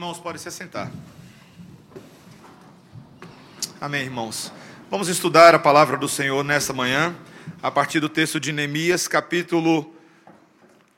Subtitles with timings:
[0.00, 0.90] irmãos podem se assentar.
[3.78, 4.50] Amém, irmãos.
[4.90, 7.14] Vamos estudar a palavra do Senhor nessa manhã,
[7.62, 9.94] a partir do texto de Neemias, capítulo.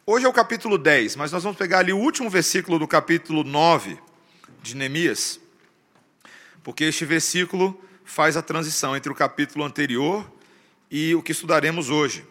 [0.06, 3.42] Hoje é o capítulo 10, mas nós vamos pegar ali o último versículo do capítulo
[3.42, 3.98] 9
[4.62, 5.40] de Neemias,
[6.62, 10.24] porque este versículo faz a transição entre o capítulo anterior
[10.88, 12.24] e o que estudaremos hoje.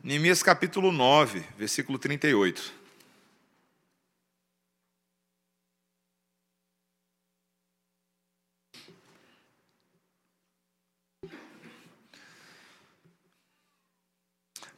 [0.00, 2.83] Neemias capítulo 9, versículo 38.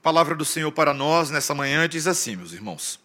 [0.06, 3.00] Palavra do Senhor para nós nessa manhã diz assim, meus irmãos: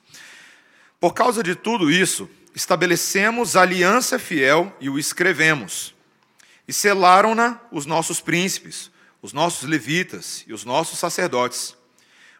[1.00, 5.96] Por causa de tudo isso, estabelecemos aliança fiel e o escrevemos.
[6.68, 11.76] E selaram-na os nossos príncipes, os nossos levitas e os nossos sacerdotes.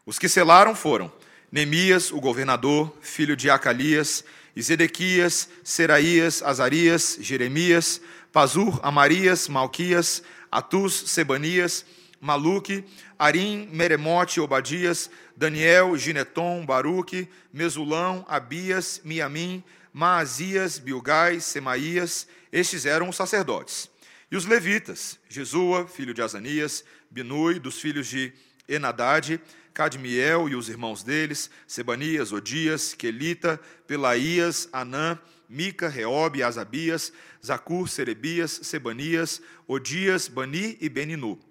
[0.06, 1.12] Os que selaram foram
[1.52, 4.24] Neemias, o governador, filho de Acalias,
[4.56, 8.00] e Zedequias, Seraías, Azarias, Jeremias,
[8.32, 11.84] Pazur, Amarias, Malquias, Atus, Sebanias,
[12.22, 12.86] Maluque,
[13.18, 23.16] Arim, Meremote, Obadias, Daniel, Gineton, Baruque, Mesulão, Abias, Miamim, Maazias, Bilgai, Semaías, estes eram os
[23.16, 23.90] sacerdotes.
[24.32, 28.32] E os levitas, Jesua, filho de Azanias, Binui, dos filhos de
[28.70, 29.42] Enadade,
[29.74, 35.20] Cadmiel e os irmãos deles, Sebanias, Odias, Quelita, Pelaías, Anã,
[35.50, 37.12] Mica, Reobe, Asabias,
[37.44, 41.51] Zacur, Serebias, Sebanias, Odias, Bani e Beninu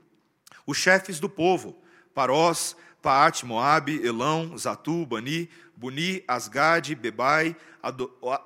[0.71, 1.77] os chefes do povo,
[2.15, 7.57] Parós, Paate, Moabe, Elão, Zatu, Bani, Buni, Asgade, Bebai,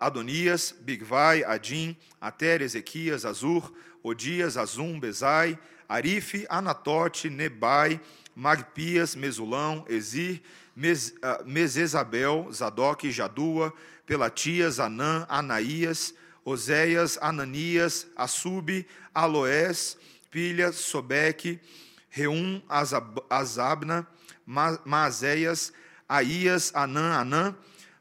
[0.00, 3.70] Adonias, Bigvai, Adim, Ater, Ezequias, Azur,
[4.02, 8.00] Odias, Azum, Bezai, Arife, Anatote, Nebai,
[8.34, 10.40] Magpias, Mesulão, Ezir,
[10.74, 13.70] Mes, uh, Mesesabel, Zadok, Jadua,
[14.06, 19.98] Pelatias, Anã, Anaías, Oséias, Ananias, Assub, Aloés,
[20.30, 21.60] Pilha, Sobeque,
[22.14, 22.62] Reum,
[23.28, 24.06] Azabna,
[24.46, 25.72] Maazéias,
[26.08, 27.56] Aías, Anã, Anã,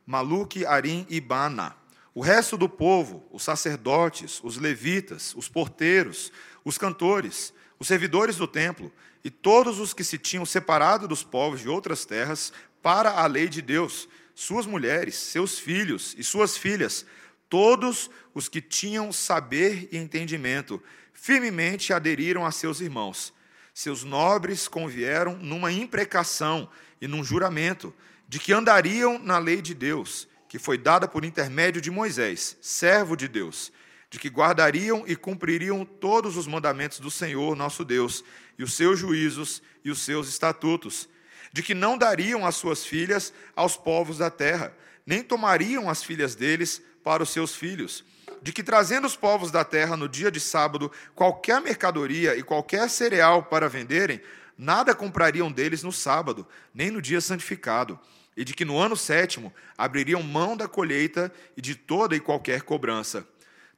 [0.06, 1.76] Maluque, Arim e Bana.
[2.14, 6.32] O resto do povo, os sacerdotes, os levitas, os porteiros,
[6.64, 11.62] os cantores, os servidores do templo e todos os que se tinham separado dos povos
[11.62, 12.54] de outras terras
[12.84, 17.04] para a lei de Deus, suas mulheres, seus filhos e suas filhas,
[17.50, 20.80] todos os que tinham saber e entendimento,
[21.14, 23.33] firmemente aderiram a seus irmãos
[23.74, 26.70] seus nobres convieram numa imprecação
[27.02, 27.94] e num juramento
[28.28, 33.16] de que andariam na lei de Deus, que foi dada por intermédio de Moisés, servo
[33.16, 33.72] de Deus,
[34.12, 38.24] de que guardariam e cumpririam todos os mandamentos do Senhor nosso Deus,
[38.58, 41.10] e os seus juízos e os seus estatutos,
[41.52, 46.36] de que não dariam as suas filhas aos povos da terra, nem tomariam as filhas
[46.36, 48.06] deles para os seus filhos
[48.44, 52.90] de que trazendo os povos da terra no dia de sábado qualquer mercadoria e qualquer
[52.90, 54.22] cereal para venderem,
[54.58, 57.98] nada comprariam deles no sábado, nem no dia santificado,
[58.36, 62.64] e de que no ano sétimo abririam mão da colheita e de toda e qualquer
[62.64, 63.26] cobrança.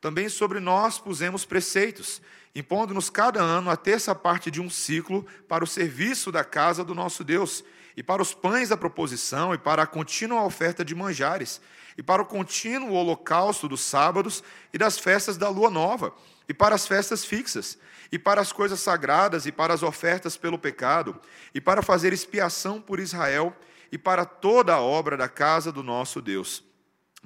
[0.01, 2.19] Também sobre nós pusemos preceitos,
[2.55, 6.95] impondo-nos cada ano a terça parte de um ciclo para o serviço da casa do
[6.95, 7.63] nosso Deus,
[7.95, 11.61] e para os pães da proposição, e para a contínua oferta de manjares,
[11.97, 16.13] e para o contínuo holocausto dos sábados e das festas da lua nova,
[16.47, 17.77] e para as festas fixas,
[18.11, 21.19] e para as coisas sagradas, e para as ofertas pelo pecado,
[21.53, 23.55] e para fazer expiação por Israel,
[23.91, 26.63] e para toda a obra da casa do nosso Deus.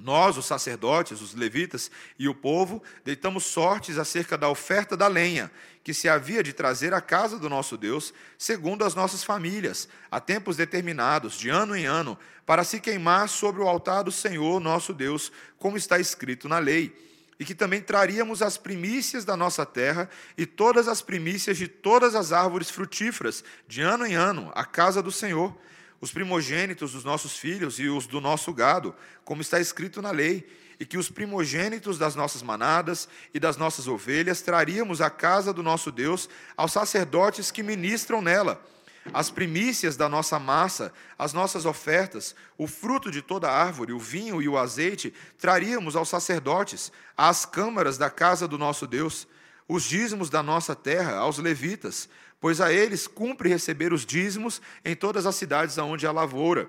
[0.02, 5.50] Nós, os sacerdotes, os levitas e o povo, deitamos sortes acerca da oferta da lenha,
[5.84, 10.18] que se havia de trazer à casa do nosso Deus, segundo as nossas famílias, a
[10.18, 14.94] tempos determinados, de ano em ano, para se queimar sobre o altar do Senhor nosso
[14.94, 16.96] Deus, como está escrito na lei.
[17.38, 22.14] E que também traríamos as primícias da nossa terra e todas as primícias de todas
[22.14, 25.56] as árvores frutíferas, de ano em ano, à casa do Senhor
[26.00, 28.94] os primogênitos dos nossos filhos e os do nosso gado,
[29.24, 33.86] como está escrito na lei, e que os primogênitos das nossas manadas e das nossas
[33.86, 36.26] ovelhas traríamos à casa do nosso Deus
[36.56, 38.64] aos sacerdotes que ministram nela.
[39.12, 44.40] As primícias da nossa massa, as nossas ofertas, o fruto de toda árvore, o vinho
[44.40, 49.26] e o azeite, traríamos aos sacerdotes, às câmaras da casa do nosso Deus,
[49.72, 52.08] os dízimos da nossa terra, aos levitas,
[52.40, 56.68] pois a eles cumpre receber os dízimos em todas as cidades aonde há lavoura.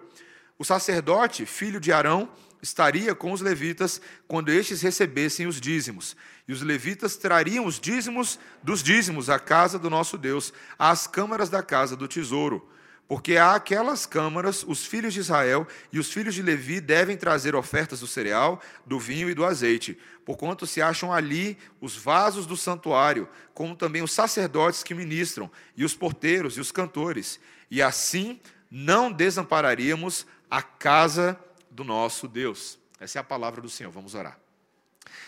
[0.55, 2.29] O sacerdote, filho de Arão,
[2.61, 6.15] estaria com os levitas quando estes recebessem os dízimos.
[6.47, 11.49] E os levitas trariam os dízimos dos dízimos à casa do nosso Deus, às câmaras
[11.49, 12.69] da casa do tesouro.
[13.11, 17.55] Porque há aquelas câmaras, os filhos de Israel e os filhos de Levi devem trazer
[17.55, 22.55] ofertas do cereal, do vinho e do azeite, porquanto se acham ali os vasos do
[22.55, 27.37] santuário, como também os sacerdotes que ministram, e os porteiros e os cantores.
[27.69, 28.39] E assim
[28.71, 31.37] não desampararíamos a casa
[31.69, 32.79] do nosso Deus.
[32.97, 33.91] Essa é a palavra do Senhor.
[33.91, 34.39] Vamos orar.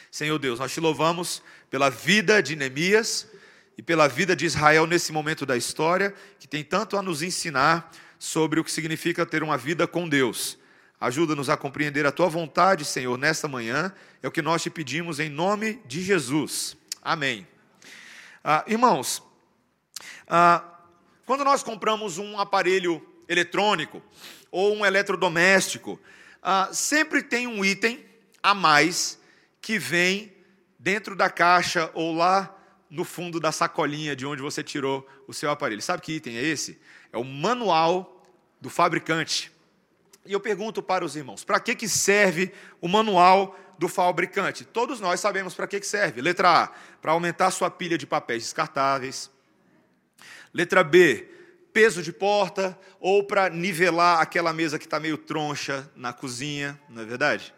[0.10, 3.28] Senhor Deus, nós te louvamos pela vida de Neemias
[3.78, 7.92] e pela vida de Israel nesse momento da história, que tem tanto a nos ensinar
[8.20, 10.58] sobre o que significa ter uma vida com Deus.
[11.00, 13.94] Ajuda-nos a compreender a tua vontade, Senhor, nesta manhã.
[14.22, 16.78] É o que nós te pedimos em nome de Jesus.
[17.02, 17.46] Amém.
[18.42, 19.22] Ah, irmãos,
[20.28, 20.64] ah,
[21.26, 24.02] quando nós compramos um aparelho eletrônico
[24.50, 26.00] ou um eletrodoméstico,
[26.42, 28.06] ah, sempre tem um item
[28.42, 29.20] a mais
[29.60, 30.34] que vem
[30.80, 32.54] dentro da caixa ou lá
[32.94, 35.82] no fundo da sacolinha de onde você tirou o seu aparelho.
[35.82, 36.80] Sabe que item é esse?
[37.12, 38.24] É o manual
[38.62, 39.52] do fabricante.
[40.24, 44.64] E eu pergunto para os irmãos: para que, que serve o manual do fabricante?
[44.64, 46.22] Todos nós sabemos para que, que serve.
[46.22, 46.68] Letra A,
[47.02, 49.32] para aumentar sua pilha de papéis descartáveis.
[50.54, 51.28] Letra B,
[51.74, 57.02] peso de porta, ou para nivelar aquela mesa que está meio troncha na cozinha, não
[57.02, 57.56] é verdade?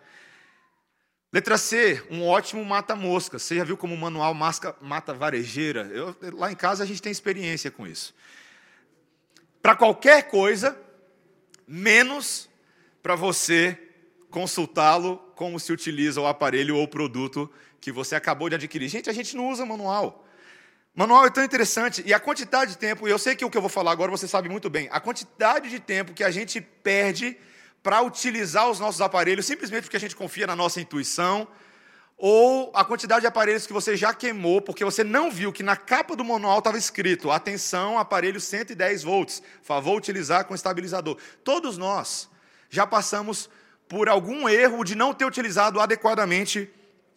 [1.35, 3.37] Letra C, um ótimo mata-mosca.
[3.37, 5.81] Você já viu como o manual masca, mata varejeira?
[5.93, 8.15] Eu, lá em casa a gente tem experiência com isso.
[9.61, 10.79] Para qualquer coisa,
[11.67, 12.49] menos
[13.03, 13.77] para você
[14.29, 17.51] consultá-lo como se utiliza o aparelho ou o produto
[17.81, 18.87] que você acabou de adquirir.
[18.87, 20.25] Gente, a gente não usa manual.
[20.95, 23.57] Manual é tão interessante e a quantidade de tempo, e eu sei que o que
[23.57, 26.61] eu vou falar agora você sabe muito bem, a quantidade de tempo que a gente
[26.61, 27.37] perde
[27.85, 31.47] para utilizar os nossos aparelhos simplesmente porque a gente confia na nossa intuição,
[32.17, 35.75] ou a quantidade de aparelhos que você já queimou porque você não viu que na
[35.75, 41.15] capa do manual estava escrito: atenção, aparelho 110 volts, favor utilizar com estabilizador.
[41.43, 42.27] Todos nós
[42.71, 43.51] já passamos
[43.87, 46.67] por algum erro de não ter utilizado adequadamente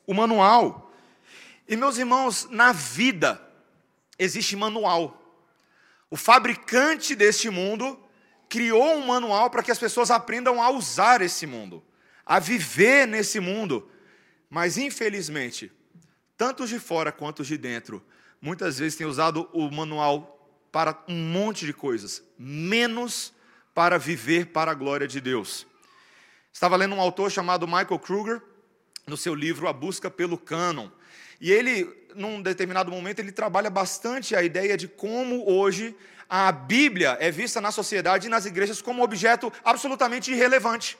[0.06, 0.92] o manual.
[1.66, 3.40] E meus irmãos, na vida
[4.18, 5.18] existe manual.
[6.10, 7.98] O fabricante deste mundo
[8.48, 11.82] criou um manual para que as pessoas aprendam a usar esse mundo,
[12.24, 13.90] a viver nesse mundo.
[14.48, 15.70] Mas, infelizmente,
[16.36, 18.02] tanto os de fora quanto os de dentro,
[18.40, 20.34] muitas vezes têm usado o manual
[20.72, 23.32] para um monte de coisas, menos
[23.74, 25.66] para viver para a glória de Deus.
[26.52, 28.42] Estava lendo um autor chamado Michael Kruger,
[29.06, 30.88] no seu livro A Busca pelo Cânon.
[31.40, 35.96] E ele, num determinado momento, ele trabalha bastante a ideia de como hoje
[36.28, 40.98] a Bíblia é vista na sociedade e nas igrejas como objeto absolutamente irrelevante.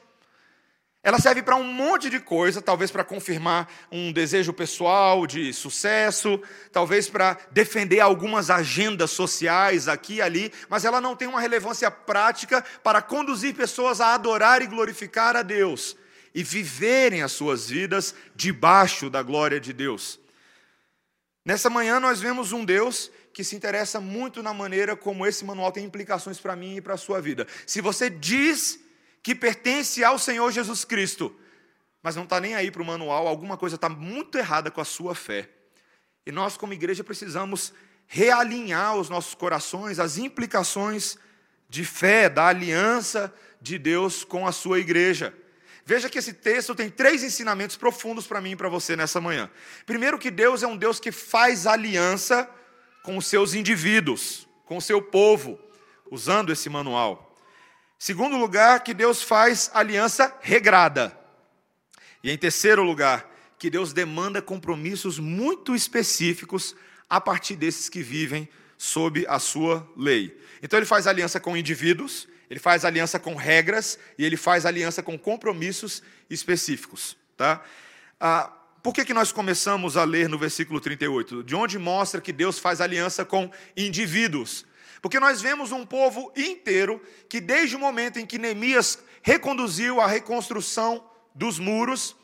[1.03, 6.41] Ela serve para um monte de coisa, talvez para confirmar um desejo pessoal de sucesso,
[6.73, 11.91] talvez para defender algumas agendas sociais aqui e ali, mas ela não tem uma relevância
[11.91, 15.97] prática para conduzir pessoas a adorar e glorificar a Deus
[16.35, 20.19] e viverem as suas vidas debaixo da glória de Deus.
[21.45, 25.71] Nessa manhã nós vemos um Deus que se interessa muito na maneira como esse manual
[25.71, 27.47] tem implicações para mim e para a sua vida.
[27.65, 28.81] Se você diz
[29.23, 31.33] que pertence ao Senhor Jesus Cristo,
[32.03, 34.85] mas não está nem aí para o manual, alguma coisa está muito errada com a
[34.85, 35.49] sua fé.
[36.27, 37.73] E nós, como igreja, precisamos
[38.09, 41.17] realinhar os nossos corações, as implicações
[41.69, 43.33] de fé, da aliança
[43.63, 45.33] de Deus com a sua igreja.
[45.87, 49.49] Veja que esse texto tem três ensinamentos profundos para mim e para você nessa manhã.
[49.87, 52.53] Primeiro, que Deus é um Deus que faz aliança
[53.09, 55.59] com os seus indivíduos, com o seu povo,
[56.11, 57.35] usando esse manual.
[57.99, 61.19] Segundo lugar, que Deus faz aliança regrada.
[62.23, 63.27] E em terceiro lugar,
[63.59, 66.77] que Deus demanda compromissos muito específicos
[67.09, 68.47] a partir desses que vivem
[68.77, 70.39] sob a sua lei.
[70.63, 75.03] Então ele faz aliança com indivíduos, ele faz aliança com regras e ele faz aliança
[75.03, 77.17] com compromissos específicos.
[77.39, 77.65] Tá?
[78.21, 81.43] Ah, por que, que nós começamos a ler no versículo 38?
[81.43, 84.65] De onde mostra que Deus faz aliança com indivíduos.
[85.03, 90.07] Porque nós vemos um povo inteiro que, desde o momento em que Neemias reconduziu a
[90.07, 91.05] reconstrução
[91.35, 92.17] dos muros,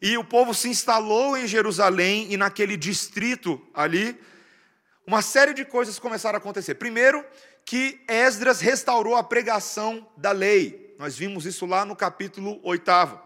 [0.00, 4.18] e o povo se instalou em Jerusalém e naquele distrito ali,
[5.06, 6.74] uma série de coisas começaram a acontecer.
[6.74, 7.24] Primeiro,
[7.64, 10.94] que Esdras restaurou a pregação da lei.
[10.98, 13.25] Nós vimos isso lá no capítulo 8.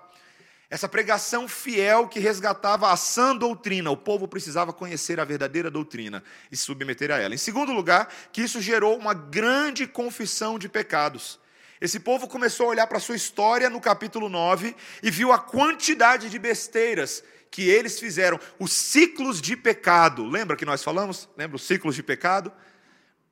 [0.70, 3.90] Essa pregação fiel que resgatava a sã doutrina.
[3.90, 7.34] O povo precisava conhecer a verdadeira doutrina e se submeter a ela.
[7.34, 11.40] Em segundo lugar, que isso gerou uma grande confissão de pecados.
[11.80, 15.38] Esse povo começou a olhar para a sua história no capítulo 9 e viu a
[15.40, 20.24] quantidade de besteiras que eles fizeram, os ciclos de pecado.
[20.24, 21.28] Lembra que nós falamos?
[21.36, 22.52] Lembra os ciclos de pecado?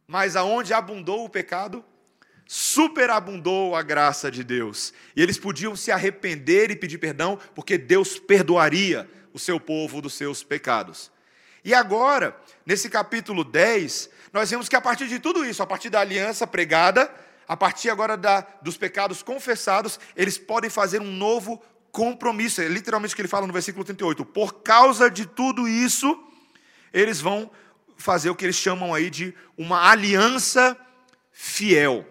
[0.09, 1.85] Mas aonde abundou o pecado,
[2.51, 4.95] superabundou a graça de Deus.
[5.15, 10.15] E eles podiam se arrepender e pedir perdão, porque Deus perdoaria o seu povo dos
[10.15, 11.13] seus pecados.
[11.63, 15.91] E agora, nesse capítulo 10, nós vemos que a partir de tudo isso, a partir
[15.91, 17.15] da aliança pregada,
[17.47, 21.63] a partir agora da, dos pecados confessados, eles podem fazer um novo
[21.93, 22.63] compromisso.
[22.63, 24.25] É literalmente o que ele fala no versículo 38.
[24.25, 26.19] Por causa de tudo isso,
[26.95, 27.51] eles vão
[27.99, 30.75] fazer o que eles chamam aí de uma aliança
[31.31, 32.07] fiel.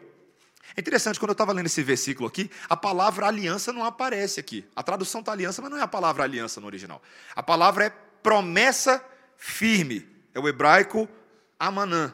[0.78, 4.64] É interessante, quando eu estava lendo esse versículo aqui, a palavra aliança não aparece aqui.
[4.76, 7.02] A tradução está aliança, mas não é a palavra aliança no original.
[7.36, 9.04] A palavra é promessa
[9.36, 10.08] firme.
[10.36, 11.10] É o hebraico
[11.60, 12.14] amanã.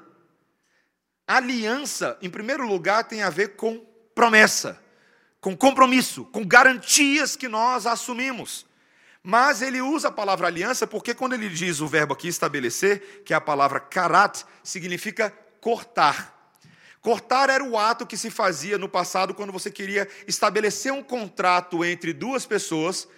[1.27, 4.81] Aliança, em primeiro lugar, tem a ver com promessa,
[5.41, 8.65] com compromisso, com garantias que nós assumimos.
[9.21, 13.33] Mas ele usa a palavra aliança porque quando ele diz o verbo aqui estabelecer, que
[13.33, 16.32] é a palavra karat, significa cortar.
[17.03, 21.83] Cortar era o ato que se fazia no passado quando você queria estabelecer um contrato
[21.83, 23.09] entre duas pessoas.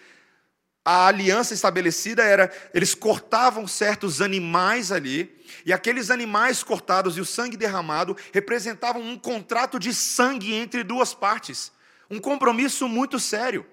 [0.84, 7.26] A aliança estabelecida era, eles cortavam certos animais ali, e aqueles animais cortados e o
[7.26, 11.72] sangue derramado representavam um contrato de sangue entre duas partes,
[12.10, 13.68] um compromisso muito sério.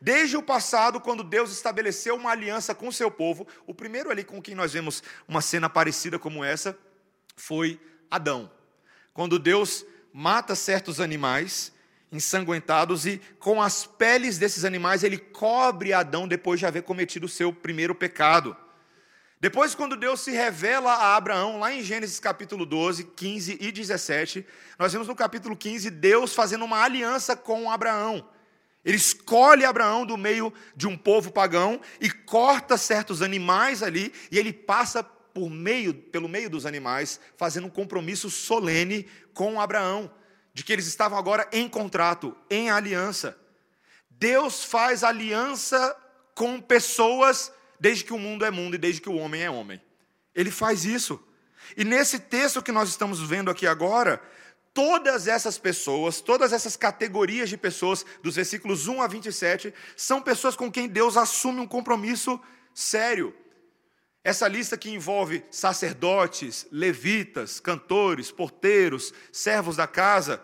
[0.00, 4.22] Desde o passado, quando Deus estabeleceu uma aliança com o seu povo, o primeiro ali
[4.22, 6.78] com quem nós vemos uma cena parecida como essa
[7.34, 8.56] foi Adão.
[9.18, 11.72] Quando Deus mata certos animais
[12.12, 17.28] ensanguentados e com as peles desses animais ele cobre Adão depois de haver cometido o
[17.28, 18.56] seu primeiro pecado.
[19.40, 24.46] Depois, quando Deus se revela a Abraão, lá em Gênesis capítulo 12, 15 e 17,
[24.78, 28.24] nós vemos no capítulo 15 Deus fazendo uma aliança com Abraão.
[28.84, 34.38] Ele escolhe Abraão do meio de um povo pagão e corta certos animais ali, e
[34.38, 35.02] ele passa
[35.38, 40.10] por meio, pelo meio dos animais, fazendo um compromisso solene com Abraão,
[40.52, 43.38] de que eles estavam agora em contrato, em aliança.
[44.10, 45.96] Deus faz aliança
[46.34, 49.80] com pessoas desde que o mundo é mundo e desde que o homem é homem.
[50.34, 51.22] Ele faz isso.
[51.76, 54.20] E nesse texto que nós estamos vendo aqui agora,
[54.74, 60.56] todas essas pessoas, todas essas categorias de pessoas, dos versículos 1 a 27, são pessoas
[60.56, 62.40] com quem Deus assume um compromisso
[62.74, 63.32] sério.
[64.28, 70.38] Essa lista que envolve sacerdotes, levitas, cantores, porteiros, servos da casa,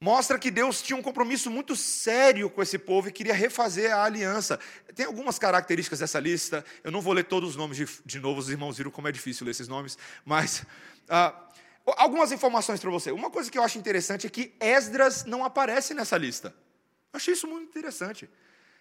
[0.00, 4.04] mostra que Deus tinha um compromisso muito sério com esse povo e queria refazer a
[4.04, 4.58] aliança.
[4.94, 8.40] Tem algumas características dessa lista, eu não vou ler todos os nomes de, de novo,
[8.40, 10.64] os irmãos viram como é difícil ler esses nomes, mas
[11.10, 11.50] ah,
[11.84, 13.12] Algumas informações para você.
[13.12, 16.54] Uma coisa que eu acho interessante é que Esdras não aparece nessa lista.
[17.12, 18.30] Achei isso muito interessante.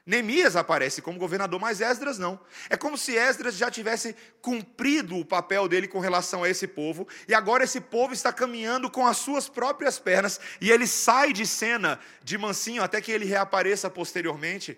[0.05, 2.39] Neemias aparece como governador, mas Esdras não.
[2.69, 7.07] É como se Esdras já tivesse cumprido o papel dele com relação a esse povo,
[7.27, 11.45] e agora esse povo está caminhando com as suas próprias pernas, e ele sai de
[11.45, 14.77] cena de mansinho até que ele reapareça posteriormente.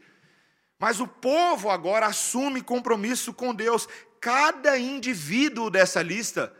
[0.77, 3.87] Mas o povo agora assume compromisso com Deus.
[4.19, 6.53] Cada indivíduo dessa lista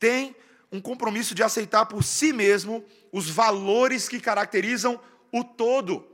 [0.00, 0.34] tem
[0.72, 5.00] um compromisso de aceitar por si mesmo os valores que caracterizam
[5.32, 6.09] o todo.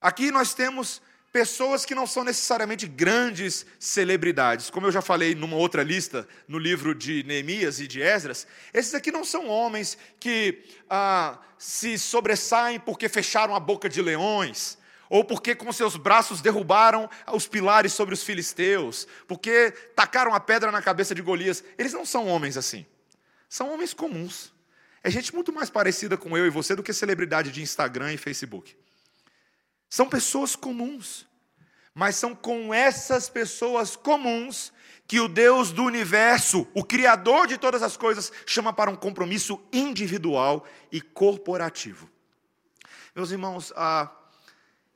[0.00, 1.00] Aqui nós temos
[1.32, 4.70] pessoas que não são necessariamente grandes celebridades.
[4.70, 8.94] Como eu já falei numa outra lista, no livro de Neemias e de Esdras, esses
[8.94, 14.78] aqui não são homens que ah, se sobressaem porque fecharam a boca de leões,
[15.10, 20.72] ou porque com seus braços derrubaram os pilares sobre os filisteus, porque tacaram a pedra
[20.72, 21.62] na cabeça de Golias.
[21.76, 22.86] Eles não são homens assim.
[23.48, 24.52] São homens comuns.
[25.02, 28.16] É gente muito mais parecida com eu e você do que celebridade de Instagram e
[28.16, 28.74] Facebook.
[29.88, 31.26] São pessoas comuns.
[31.94, 34.72] Mas são com essas pessoas comuns
[35.06, 39.60] que o Deus do universo, o Criador de todas as coisas, chama para um compromisso
[39.72, 42.10] individual e corporativo.
[43.14, 44.10] Meus irmãos, ah,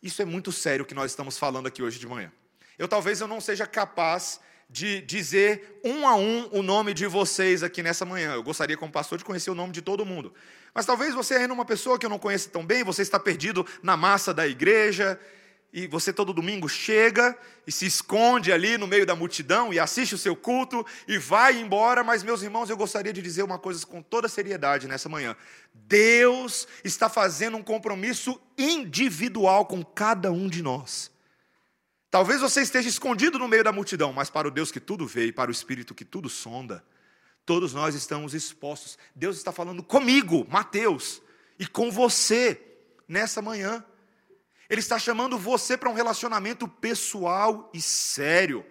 [0.02, 2.32] isso é muito sério o que nós estamos falando aqui hoje de manhã.
[2.78, 7.62] Eu talvez eu não seja capaz de dizer um a um o nome de vocês
[7.62, 8.34] aqui nessa manhã.
[8.34, 10.32] Eu gostaria, como pastor, de conhecer o nome de todo mundo.
[10.74, 13.66] Mas talvez você ainda uma pessoa que eu não conheço tão bem, você está perdido
[13.82, 15.18] na massa da igreja,
[15.72, 17.36] e você todo domingo chega
[17.66, 21.60] e se esconde ali no meio da multidão e assiste o seu culto e vai
[21.60, 25.36] embora, mas meus irmãos, eu gostaria de dizer uma coisa com toda seriedade nessa manhã.
[25.72, 31.10] Deus está fazendo um compromisso individual com cada um de nós.
[32.10, 35.26] Talvez você esteja escondido no meio da multidão, mas para o Deus que tudo vê
[35.26, 36.84] e para o Espírito que tudo sonda,
[37.44, 38.98] todos nós estamos expostos.
[39.14, 41.20] Deus está falando comigo, Mateus,
[41.58, 42.60] e com você
[43.08, 43.84] nessa manhã.
[44.68, 48.64] Ele está chamando você para um relacionamento pessoal e sério,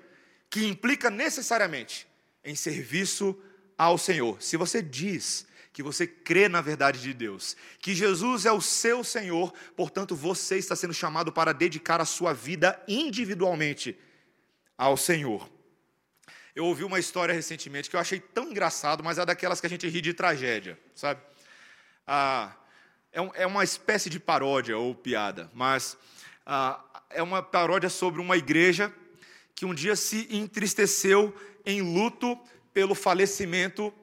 [0.50, 2.08] que implica necessariamente
[2.44, 3.38] em serviço
[3.78, 4.42] ao Senhor.
[4.42, 9.04] Se você diz que você crê na verdade de Deus, que Jesus é o seu
[9.04, 13.98] Senhor, portanto você está sendo chamado para dedicar a sua vida individualmente
[14.78, 15.50] ao Senhor.
[16.60, 19.70] Eu ouvi uma história recentemente que eu achei tão engraçado, mas é daquelas que a
[19.70, 21.22] gente ri de tragédia, sabe?
[22.06, 22.54] Ah,
[23.14, 25.96] é, um, é uma espécie de paródia ou piada, mas
[26.46, 28.94] ah, é uma paródia sobre uma igreja
[29.56, 31.34] que um dia se entristeceu
[31.66, 32.38] em luto
[32.74, 33.94] pelo falecimento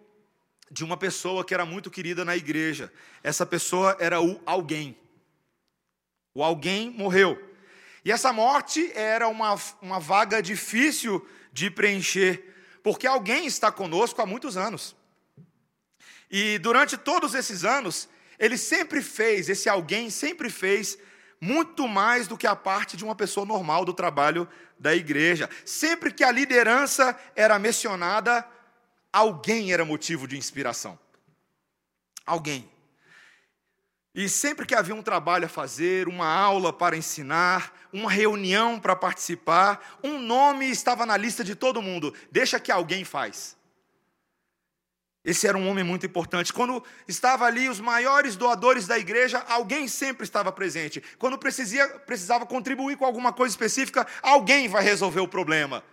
[0.71, 2.91] de uma pessoa que era muito querida na igreja.
[3.23, 4.97] Essa pessoa era o alguém.
[6.33, 7.39] O alguém morreu.
[8.03, 11.23] E essa morte era uma, uma vaga difícil
[11.57, 14.95] de preencher, porque alguém está conosco há muitos anos.
[16.31, 20.99] E durante todos esses anos, ele sempre fez, esse alguém sempre fez
[21.41, 24.47] muito mais do que a parte de uma pessoa normal do trabalho
[24.79, 25.49] da igreja.
[25.65, 28.47] Sempre que a liderança era mencionada,
[29.11, 30.99] alguém era motivo de inspiração.
[32.27, 32.71] Alguém.
[34.17, 38.97] E sempre que havia um trabalho a fazer, uma aula para ensinar, uma reunião para
[38.97, 42.15] participar, um nome estava na lista de todo mundo.
[42.33, 43.55] Deixa que alguém faz.
[45.23, 46.51] Esse era um homem muito importante.
[46.51, 51.03] Quando estava ali os maiores doadores da igreja, alguém sempre estava presente.
[51.19, 55.85] Quando precisava, precisava contribuir com alguma coisa específica, alguém vai resolver o problema.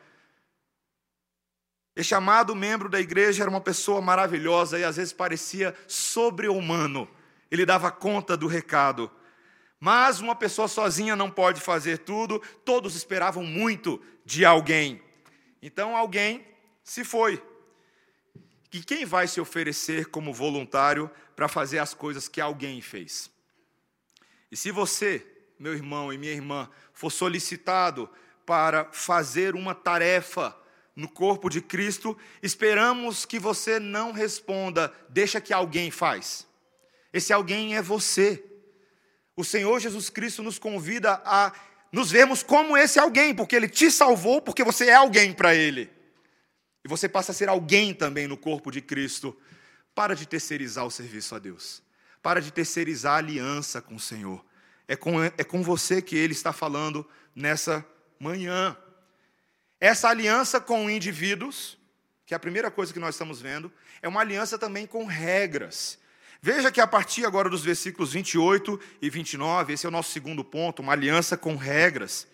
[1.94, 7.06] Esse amado membro da igreja era uma pessoa maravilhosa e às vezes parecia sobre-humano.
[7.52, 9.12] Ele dava conta do recado.
[9.80, 15.02] Mas uma pessoa sozinha não pode fazer tudo, todos esperavam muito de alguém.
[15.62, 16.46] Então alguém
[16.84, 17.42] se foi.
[18.72, 23.30] E quem vai se oferecer como voluntário para fazer as coisas que alguém fez?
[24.52, 25.26] E se você,
[25.60, 28.10] meu irmão e minha irmã, for solicitado
[28.46, 30.56] para fazer uma tarefa
[30.96, 36.48] no corpo de Cristo, esperamos que você não responda, deixa que alguém faz.
[37.14, 38.44] Esse alguém é você.
[39.36, 41.54] O Senhor Jesus Cristo nos convida a
[41.92, 45.92] nos vermos como esse alguém, porque Ele te salvou, porque você é alguém para Ele.
[46.84, 49.38] E você passa a ser alguém também no corpo de Cristo.
[49.94, 51.84] Para de terceirizar o serviço a Deus.
[52.22, 54.44] Para de terceirizar a aliança com o Senhor.
[54.88, 57.86] É com, é com você que Ele está falando nessa
[58.20, 58.76] manhã.
[59.80, 61.78] Essa aliança com indivíduos,
[62.26, 63.72] que é a primeira coisa que nós estamos vendo,
[64.02, 66.00] é uma aliança também com regras.
[66.46, 70.44] Veja que a partir agora dos versículos 28 e 29, esse é o nosso segundo
[70.44, 72.28] ponto, uma aliança com regras.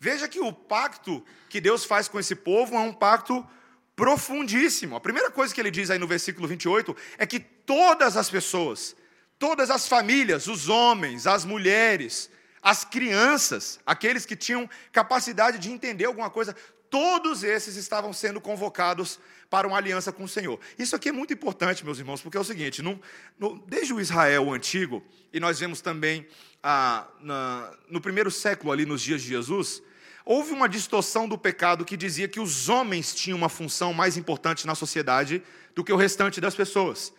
[0.00, 3.46] Veja que o pacto que Deus faz com esse povo é um pacto
[3.94, 4.96] profundíssimo.
[4.96, 8.96] A primeira coisa que ele diz aí no versículo 28 é que todas as pessoas,
[9.38, 12.28] todas as famílias, os homens, as mulheres,
[12.60, 16.56] as crianças, aqueles que tinham capacidade de entender alguma coisa,
[16.90, 19.20] todos esses estavam sendo convocados
[19.50, 20.58] para uma aliança com o Senhor.
[20.78, 23.00] Isso aqui é muito importante, meus irmãos, porque é o seguinte: no,
[23.38, 26.26] no, desde o Israel antigo, e nós vemos também
[26.62, 29.82] ah, na, no primeiro século, ali nos dias de Jesus,
[30.24, 34.66] houve uma distorção do pecado que dizia que os homens tinham uma função mais importante
[34.66, 35.42] na sociedade
[35.74, 37.12] do que o restante das pessoas.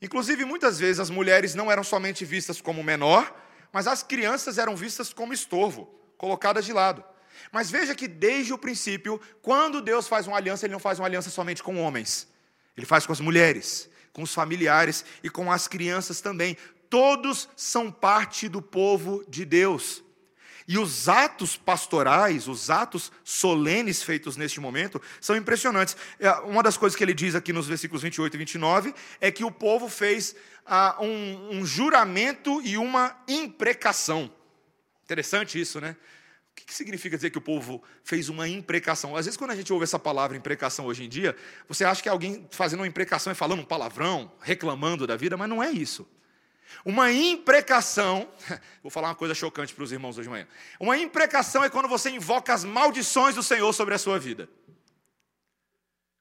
[0.00, 3.34] Inclusive, muitas vezes as mulheres não eram somente vistas como menor,
[3.72, 7.04] mas as crianças eram vistas como estorvo, colocadas de lado.
[7.52, 11.06] Mas veja que desde o princípio, quando Deus faz uma aliança, Ele não faz uma
[11.06, 12.28] aliança somente com homens,
[12.76, 16.56] Ele faz com as mulheres, com os familiares e com as crianças também.
[16.90, 20.02] Todos são parte do povo de Deus.
[20.68, 25.96] E os atos pastorais, os atos solenes feitos neste momento, são impressionantes.
[26.20, 29.44] É, uma das coisas que ele diz aqui nos versículos 28 e 29 é que
[29.44, 34.30] o povo fez ah, um, um juramento e uma imprecação.
[35.04, 35.96] Interessante isso, né?
[36.62, 39.16] O que significa dizer que o povo fez uma imprecação?
[39.16, 41.36] Às vezes, quando a gente ouve essa palavra imprecação hoje em dia,
[41.68, 45.36] você acha que é alguém fazendo uma imprecação e falando um palavrão, reclamando da vida,
[45.36, 46.06] mas não é isso.
[46.84, 48.28] Uma imprecação,
[48.82, 50.46] vou falar uma coisa chocante para os irmãos hoje de manhã.
[50.78, 54.48] Uma imprecação é quando você invoca as maldições do Senhor sobre a sua vida.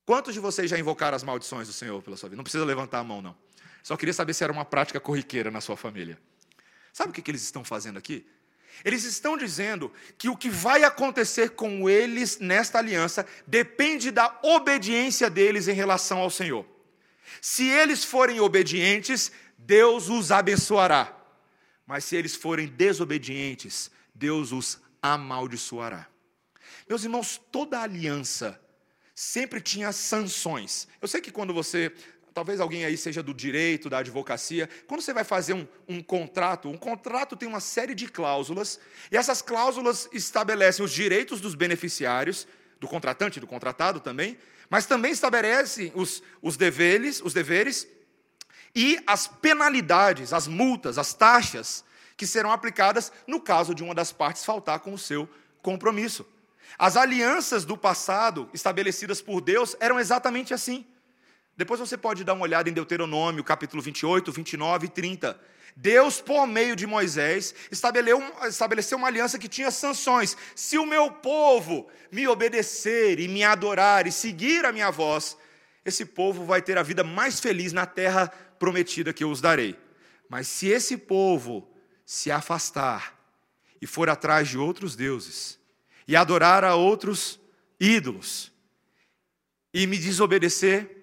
[0.06, 2.38] Quantos de vocês já invocaram as maldições do Senhor pela sua vida?
[2.38, 3.36] Não precisa levantar a mão, não.
[3.84, 6.18] Só queria saber se era uma prática corriqueira na sua família.
[6.94, 8.26] Sabe o que eles estão fazendo aqui?
[8.84, 15.30] Eles estão dizendo que o que vai acontecer com eles nesta aliança depende da obediência
[15.30, 16.66] deles em relação ao Senhor.
[17.42, 21.16] Se eles forem obedientes, Deus os abençoará.
[21.86, 26.08] Mas se eles forem desobedientes, Deus os amaldiçoará.
[26.88, 28.60] Meus irmãos, toda aliança
[29.14, 30.88] sempre tinha sanções.
[31.02, 31.92] Eu sei que quando você,
[32.38, 36.70] talvez alguém aí seja do direito, da advocacia, quando você vai fazer um, um contrato,
[36.70, 38.80] um contrato tem uma série de cláusulas,
[39.12, 42.48] e essas cláusulas estabelecem os direitos dos beneficiários,
[42.80, 44.38] do contratante do contratado também,
[44.70, 47.88] mas também estabelecem os, os deveres, os deveres
[48.76, 51.84] e as penalidades, as multas, as taxas
[52.16, 55.28] que serão aplicadas no caso de uma das partes faltar com o seu
[55.64, 56.24] compromisso.
[56.78, 60.86] As alianças do passado estabelecidas por Deus eram exatamente assim.
[61.58, 65.40] Depois você pode dar uma olhada em Deuteronômio, capítulo 28, 29 e 30.
[65.76, 70.38] Deus, por meio de Moisés, estabeleceu uma aliança que tinha sanções.
[70.56, 75.36] Se o meu povo me obedecer e me adorar e seguir a minha voz,
[75.84, 78.28] esse povo vai ter a vida mais feliz na terra
[78.60, 79.76] prometida que eu os darei.
[80.30, 81.68] Mas se esse povo
[82.06, 83.18] se afastar
[83.82, 85.60] e for atrás de outros deuses
[86.08, 87.40] e adorar a outros
[87.80, 88.52] ídolos
[89.74, 90.97] e me desobedecer,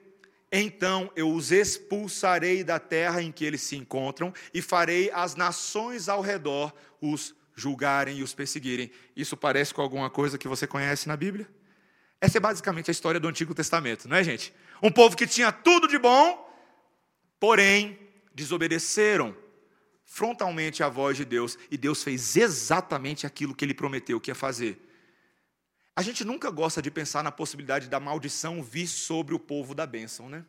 [0.56, 6.08] então eu os expulsarei da terra em que eles se encontram e farei as nações
[6.08, 8.90] ao redor os julgarem e os perseguirem.
[9.16, 11.48] Isso parece com alguma coisa que você conhece na Bíblia?
[12.20, 14.54] Essa é basicamente a história do Antigo Testamento, não é, gente?
[14.80, 16.48] Um povo que tinha tudo de bom,
[17.40, 17.98] porém
[18.32, 19.36] desobedeceram
[20.04, 24.34] frontalmente à voz de Deus e Deus fez exatamente aquilo que ele prometeu que ia
[24.36, 24.78] fazer.
[25.96, 29.86] A gente nunca gosta de pensar na possibilidade da maldição vir sobre o povo da
[29.86, 30.44] bênção, né?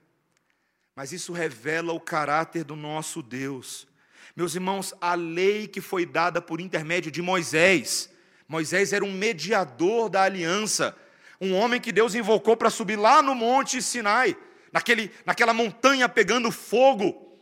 [0.95, 3.88] Mas isso revela o caráter do nosso Deus.
[4.36, 8.10] Meus irmãos, a lei que foi dada por intermédio de Moisés,
[8.47, 10.97] Moisés era um mediador da aliança,
[11.39, 14.36] um homem que Deus invocou para subir lá no monte Sinai,
[14.71, 17.39] naquele, naquela montanha pegando fogo,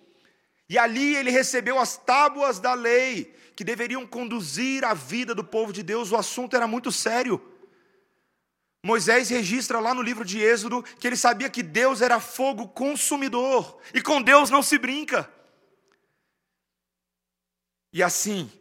[0.68, 5.72] e ali ele recebeu as tábuas da lei, que deveriam conduzir a vida do povo
[5.72, 6.12] de Deus.
[6.12, 7.53] O assunto era muito sério.
[8.86, 13.80] Moisés registra lá no livro de Êxodo que ele sabia que Deus era fogo consumidor,
[13.93, 15.32] e com Deus não se brinca.
[17.93, 18.52] E assim,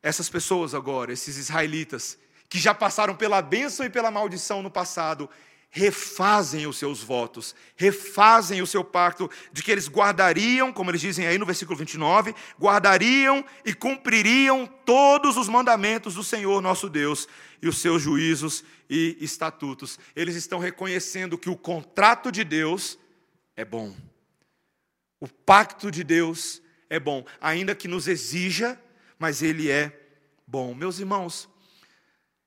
[0.00, 2.16] essas pessoas agora, esses israelitas,
[2.48, 5.28] que já passaram pela bênção e pela maldição no passado,
[5.76, 11.26] refazem os seus votos, refazem o seu pacto de que eles guardariam, como eles dizem
[11.26, 17.26] aí no versículo 29, guardariam e cumpririam todos os mandamentos do Senhor nosso Deus
[17.60, 19.98] e os seus juízos e estatutos.
[20.14, 22.96] Eles estão reconhecendo que o contrato de Deus
[23.56, 23.92] é bom.
[25.18, 28.80] O pacto de Deus é bom, ainda que nos exija,
[29.18, 29.92] mas ele é
[30.46, 30.72] bom.
[30.72, 31.48] Meus irmãos,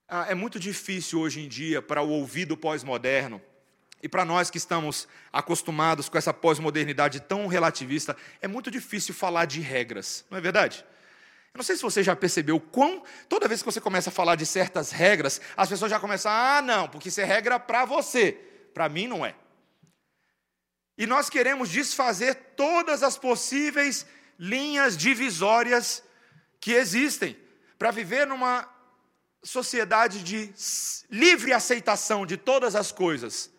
[0.08, 3.40] é muito difícil hoje em dia para o ouvido pós-moderno
[4.02, 9.44] e para nós que estamos acostumados com essa pós-modernidade tão relativista, é muito difícil falar
[9.44, 10.84] de regras, não é verdade?
[11.52, 14.36] Eu não sei se você já percebeu quão, toda vez que você começa a falar
[14.36, 18.32] de certas regras, as pessoas já começam, ah, não, porque isso é regra para você,
[18.72, 19.34] para mim não é.
[20.96, 24.06] E nós queremos desfazer todas as possíveis
[24.38, 26.02] linhas divisórias
[26.60, 27.36] que existem,
[27.78, 28.68] para viver numa
[29.42, 30.52] sociedade de
[31.10, 33.50] livre aceitação de todas as coisas,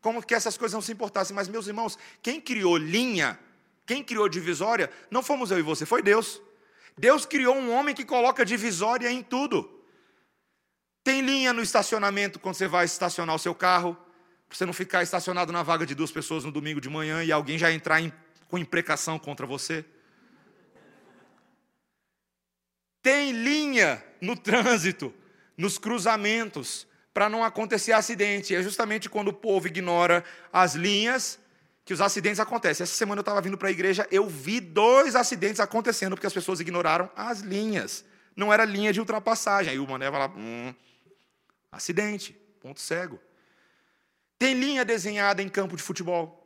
[0.00, 1.34] como que essas coisas não se importassem.
[1.34, 3.38] Mas, meus irmãos, quem criou linha,
[3.86, 6.40] quem criou divisória, não fomos eu e você, foi Deus.
[6.96, 9.80] Deus criou um homem que coloca divisória em tudo.
[11.02, 13.96] Tem linha no estacionamento quando você vai estacionar o seu carro,
[14.48, 17.32] para você não ficar estacionado na vaga de duas pessoas no domingo de manhã e
[17.32, 18.12] alguém já entrar em,
[18.48, 19.84] com imprecação contra você.
[23.00, 25.12] Tem linha no trânsito
[25.56, 28.54] nos cruzamentos, para não acontecer acidente.
[28.54, 31.38] É justamente quando o povo ignora as linhas
[31.84, 32.84] que os acidentes acontecem.
[32.84, 36.32] Essa semana eu estava vindo para a igreja, eu vi dois acidentes acontecendo porque as
[36.32, 38.04] pessoas ignoraram as linhas.
[38.36, 39.72] Não era linha de ultrapassagem.
[39.72, 40.74] Aí o mané vai lá, hum,
[41.70, 43.20] acidente, ponto cego.
[44.38, 46.38] Tem linha desenhada em campo de futebol.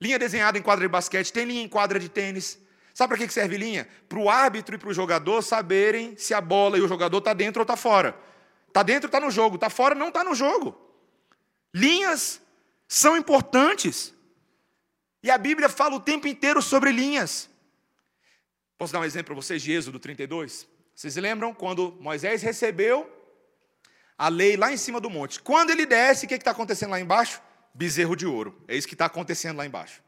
[0.00, 2.58] Linha desenhada em quadra de basquete, tem linha em quadra de tênis.
[2.94, 3.86] Sabe para que serve linha?
[4.08, 7.34] Para o árbitro e para o jogador saberem se a bola e o jogador está
[7.34, 8.16] dentro ou está fora.
[8.70, 9.56] Está dentro, está no jogo.
[9.56, 10.80] Está fora, não está no jogo.
[11.74, 12.40] Linhas
[12.88, 14.14] são importantes.
[15.22, 17.50] E a Bíblia fala o tempo inteiro sobre linhas.
[18.78, 20.66] Posso dar um exemplo para vocês de Êxodo 32?
[20.94, 23.10] Vocês lembram quando Moisés recebeu
[24.16, 25.40] a lei lá em cima do monte?
[25.40, 27.42] Quando ele desce, o que está acontecendo lá embaixo?
[27.74, 28.64] Bezerro de ouro.
[28.68, 30.02] É isso que está acontecendo lá embaixo.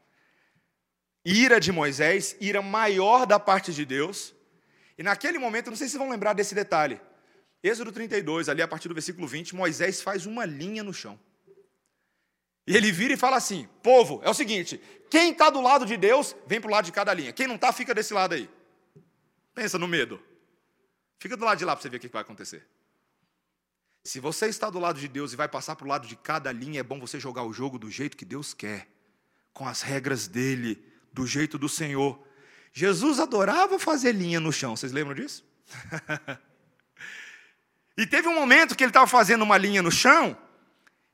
[1.25, 4.33] Ira de Moisés, ira maior da parte de Deus.
[4.97, 6.99] E naquele momento, não sei se vão lembrar desse detalhe.
[7.63, 11.17] Êxodo 32, ali a partir do versículo 20, Moisés faz uma linha no chão.
[12.67, 15.95] E ele vira e fala assim: povo, é o seguinte, quem está do lado de
[15.95, 17.31] Deus, vem para o lado de cada linha.
[17.31, 18.49] Quem não está, fica desse lado aí.
[19.55, 20.21] Pensa no medo.
[21.17, 22.67] Fica do lado de lá para você ver o que vai acontecer.
[24.03, 26.51] Se você está do lado de Deus e vai passar para o lado de cada
[26.51, 28.89] linha, é bom você jogar o jogo do jeito que Deus quer,
[29.53, 32.21] com as regras dele, do jeito do Senhor.
[32.73, 35.45] Jesus adorava fazer linha no chão, vocês lembram disso?
[37.97, 40.37] E teve um momento que ele estava fazendo uma linha no chão,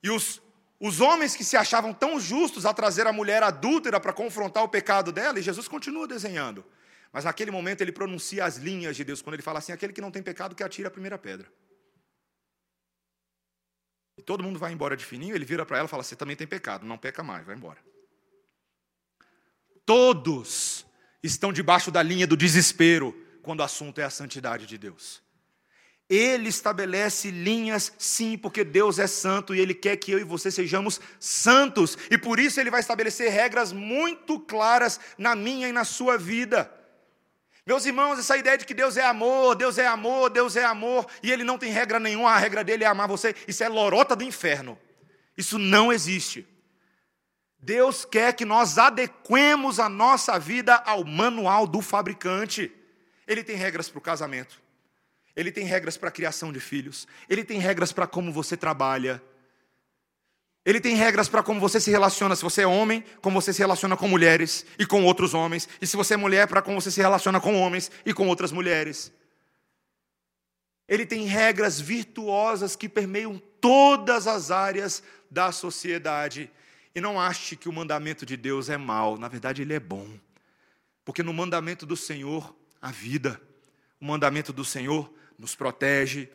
[0.02, 0.42] e os
[0.80, 4.70] os homens que se achavam tão justos a trazer a mulher adúltera para confrontar o
[4.70, 6.66] pecado dela, e Jesus continua desenhando.
[7.12, 10.00] Mas naquele momento ele pronuncia as linhas de Deus, quando ele fala assim: aquele que
[10.00, 11.52] não tem pecado que atira a primeira pedra.
[14.18, 16.36] E todo mundo vai embora de fininho, ele vira para ela e fala: Você também
[16.36, 17.80] tem pecado, não peca mais, vai embora.
[19.86, 20.86] Todos
[21.22, 23.12] estão debaixo da linha do desespero
[23.42, 25.22] quando o assunto é a santidade de Deus.
[26.10, 30.50] Ele estabelece linhas, sim, porque Deus é santo e Ele quer que eu e você
[30.50, 35.84] sejamos santos, e por isso Ele vai estabelecer regras muito claras na minha e na
[35.84, 36.74] sua vida.
[37.64, 41.06] Meus irmãos, essa ideia de que Deus é amor, Deus é amor, Deus é amor,
[41.22, 44.16] e Ele não tem regra nenhuma, a regra dele é amar você, isso é lorota
[44.16, 44.80] do inferno.
[45.38, 46.48] Isso não existe.
[47.60, 52.72] Deus quer que nós adequemos a nossa vida ao manual do fabricante.
[53.28, 54.60] Ele tem regras para o casamento.
[55.36, 57.08] Ele tem regras para a criação de filhos.
[57.30, 59.22] Ele tem regras para como você trabalha.
[60.66, 62.36] Ele tem regras para como você se relaciona.
[62.36, 65.68] Se você é homem, como você se relaciona com mulheres e com outros homens.
[65.82, 68.52] E se você é mulher, para como você se relaciona com homens e com outras
[68.52, 69.12] mulheres.
[70.88, 76.52] Ele tem regras virtuosas que permeiam todas as áreas da sociedade.
[76.94, 79.18] E não ache que o mandamento de Deus é mau.
[79.18, 80.08] Na verdade, ele é bom.
[81.06, 83.40] Porque no mandamento do Senhor, a vida.
[84.02, 86.30] O mandamento do Senhor, nos protege,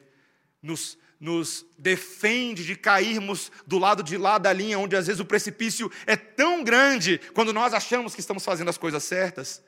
[0.62, 5.24] nos, nos defende de cairmos do lado de lá da linha, onde às vezes o
[5.24, 9.62] precipício é tão grande, quando nós achamos que estamos fazendo as coisas certas,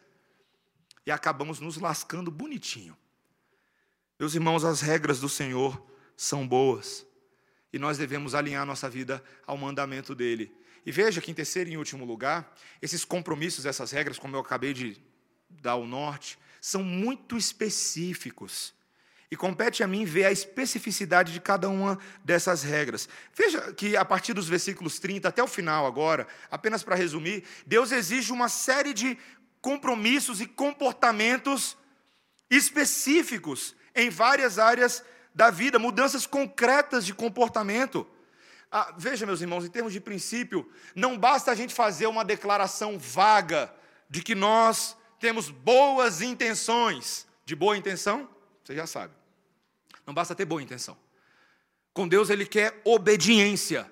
[1.04, 2.96] e acabamos nos lascando bonitinho.
[4.18, 5.80] Meus irmãos, as regras do Senhor
[6.16, 7.06] são boas,
[7.72, 10.50] e nós devemos alinhar nossa vida ao mandamento dele.
[10.84, 14.72] E veja que, em terceiro e último lugar, esses compromissos, essas regras, como eu acabei
[14.72, 14.96] de
[15.50, 18.75] dar o norte, são muito específicos.
[19.30, 23.08] E compete a mim ver a especificidade de cada uma dessas regras.
[23.34, 27.90] Veja que a partir dos versículos 30 até o final, agora, apenas para resumir, Deus
[27.90, 29.18] exige uma série de
[29.60, 31.76] compromissos e comportamentos
[32.48, 35.02] específicos em várias áreas
[35.34, 38.06] da vida, mudanças concretas de comportamento.
[38.70, 42.98] Ah, veja, meus irmãos, em termos de princípio, não basta a gente fazer uma declaração
[42.98, 43.72] vaga
[44.08, 47.26] de que nós temos boas intenções.
[47.44, 48.28] De boa intenção?
[48.66, 49.14] Você já sabe.
[50.04, 50.98] Não basta ter boa intenção.
[51.94, 53.88] Com Deus ele quer obediência.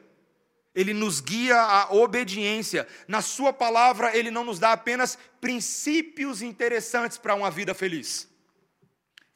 [0.75, 2.89] Ele nos guia à obediência.
[3.07, 8.29] Na Sua palavra, Ele não nos dá apenas princípios interessantes para uma vida feliz.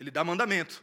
[0.01, 0.83] Ele dá mandamento,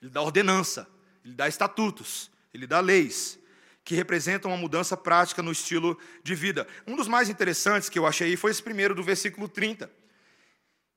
[0.00, 0.88] Ele dá ordenança,
[1.22, 3.38] Ele dá estatutos, Ele dá leis,
[3.84, 6.66] que representam uma mudança prática no estilo de vida.
[6.86, 9.90] Um dos mais interessantes que eu achei foi esse primeiro do versículo 30,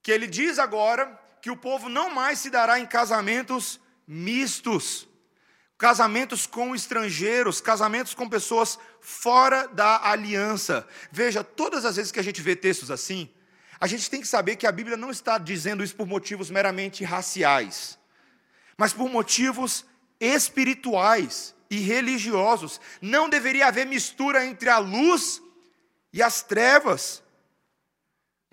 [0.01, 3.77] que ele diz agora que o povo não mais se dará em casamentos
[4.08, 5.06] mistos,
[5.77, 10.88] casamentos com estrangeiros, casamentos com pessoas fora da aliança.
[11.12, 13.29] Veja, todas as vezes que a gente vê textos assim,
[13.77, 17.03] a gente tem que saber que a Bíblia não está dizendo isso por motivos meramente
[17.03, 17.99] raciais,
[18.77, 19.86] mas por motivos
[20.21, 22.79] espirituais e religiosos.
[23.01, 25.41] Não deveria haver mistura entre a luz
[26.13, 27.21] e as trevas.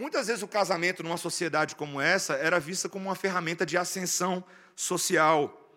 [0.01, 4.43] Muitas vezes o casamento numa sociedade como essa era vista como uma ferramenta de ascensão
[4.75, 5.71] social.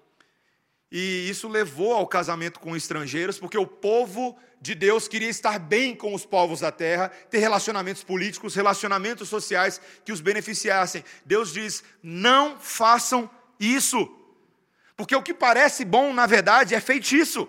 [0.89, 5.93] E isso levou ao casamento com estrangeiros, porque o povo de Deus queria estar bem
[5.93, 11.03] com os povos da terra, ter relacionamentos políticos, relacionamentos sociais que os beneficiassem.
[11.25, 14.09] Deus diz: não façam isso,
[14.95, 17.45] porque o que parece bom, na verdade, é feitiço.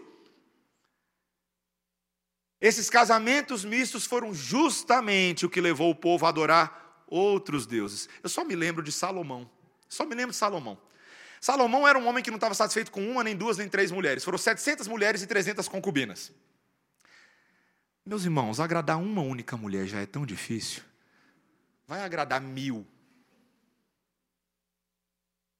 [2.64, 8.09] Esses casamentos mistos foram justamente o que levou o povo a adorar outros deuses.
[8.22, 9.50] Eu só me lembro de Salomão.
[9.87, 10.81] Só me lembro de Salomão.
[11.42, 14.24] Salomão era um homem que não estava satisfeito com uma, nem duas, nem três mulheres.
[14.24, 16.33] Foram 700 mulheres e 300 concubinas.
[18.03, 20.83] Meus irmãos, agradar uma única mulher já é tão difícil.
[21.87, 22.79] Vai agradar mil.
[22.79, 22.87] O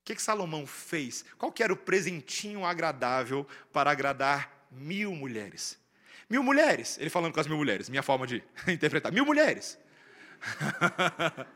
[0.07, 1.23] que, que Salomão fez?
[1.37, 5.84] Qual que era o presentinho agradável para agradar mil mulheres?
[6.29, 9.13] Mil mulheres, ele falando com as mil mulheres, minha forma de interpretar.
[9.13, 9.79] Mil mulheres.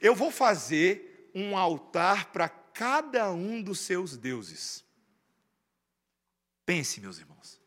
[0.00, 4.84] Eu vou fazer um altar para cada um dos seus deuses.
[6.64, 7.60] Pense, meus irmãos.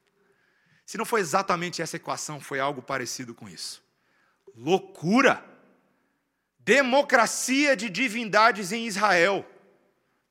[0.85, 3.83] Se não foi exatamente essa equação, foi algo parecido com isso.
[4.55, 5.43] Loucura!
[6.59, 9.45] Democracia de divindades em Israel.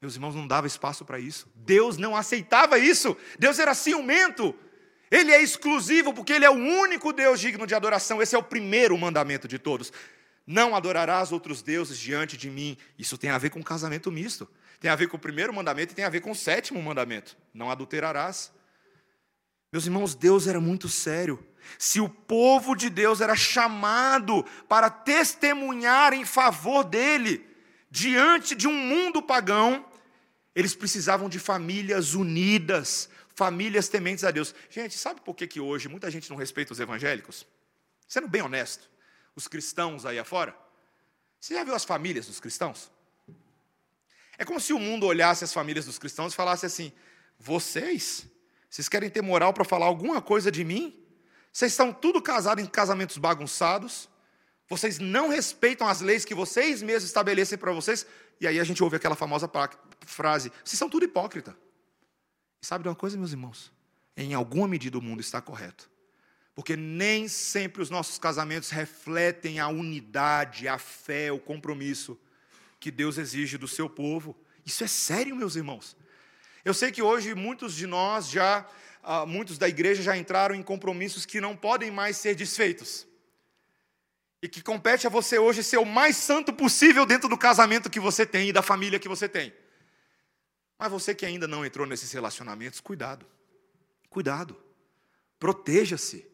[0.00, 1.50] Meus irmãos, não dava espaço para isso.
[1.54, 3.16] Deus não aceitava isso.
[3.38, 4.54] Deus era ciumento.
[5.12, 8.22] Ele é exclusivo porque ele é o único Deus digno de adoração.
[8.22, 9.92] Esse é o primeiro mandamento de todos.
[10.46, 12.78] Não adorarás outros deuses diante de mim.
[12.98, 14.48] Isso tem a ver com casamento misto.
[14.80, 17.36] Tem a ver com o primeiro mandamento e tem a ver com o sétimo mandamento.
[17.52, 18.50] Não adulterarás.
[19.70, 21.46] Meus irmãos, Deus era muito sério.
[21.78, 27.46] Se o povo de Deus era chamado para testemunhar em favor dele,
[27.90, 29.84] diante de um mundo pagão,
[30.54, 34.54] eles precisavam de famílias unidas, famílias tementes a Deus.
[34.70, 37.46] Gente, sabe por que, que hoje muita gente não respeita os evangélicos?
[38.06, 38.90] Sendo bem honesto,
[39.34, 40.56] os cristãos aí afora.
[41.40, 42.90] Você já viu as famílias dos cristãos?
[44.38, 46.92] É como se o mundo olhasse as famílias dos cristãos e falasse assim:
[47.38, 48.26] vocês,
[48.68, 50.98] vocês querem ter moral para falar alguma coisa de mim?
[51.52, 54.08] Vocês estão tudo casados em casamentos bagunçados,
[54.68, 58.06] vocês não respeitam as leis que vocês mesmos estabelecem para vocês,
[58.40, 59.50] e aí a gente ouve aquela famosa
[60.06, 61.56] frase: vocês são tudo hipócrita.
[62.62, 63.72] E sabe de uma coisa, meus irmãos?
[64.16, 65.90] Em alguma medida o mundo está correto.
[66.54, 72.18] Porque nem sempre os nossos casamentos refletem a unidade, a fé, o compromisso
[72.78, 74.36] que Deus exige do seu povo.
[74.64, 75.96] Isso é sério, meus irmãos.
[76.64, 78.64] Eu sei que hoje muitos de nós já,
[79.02, 83.06] uh, muitos da igreja já entraram em compromissos que não podem mais ser desfeitos.
[84.40, 87.98] E que compete a você hoje ser o mais santo possível dentro do casamento que
[87.98, 89.52] você tem e da família que você tem.
[90.82, 93.24] Mas você que ainda não entrou nesses relacionamentos, cuidado.
[94.10, 94.56] Cuidado.
[95.38, 96.26] Proteja-se.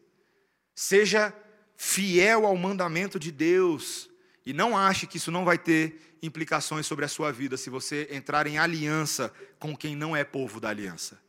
[0.73, 1.31] Seja
[1.77, 4.09] fiel ao mandamento de Deus.
[4.43, 8.07] E não ache que isso não vai ter implicações sobre a sua vida se você
[8.09, 11.21] entrar em aliança com quem não é povo da aliança.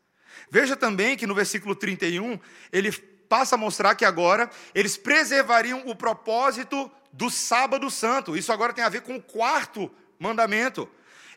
[0.50, 2.40] Veja também que no versículo 31,
[2.72, 2.90] ele
[3.28, 8.34] passa a mostrar que agora eles preservariam o propósito do sábado santo.
[8.34, 10.88] Isso agora tem a ver com o quarto mandamento.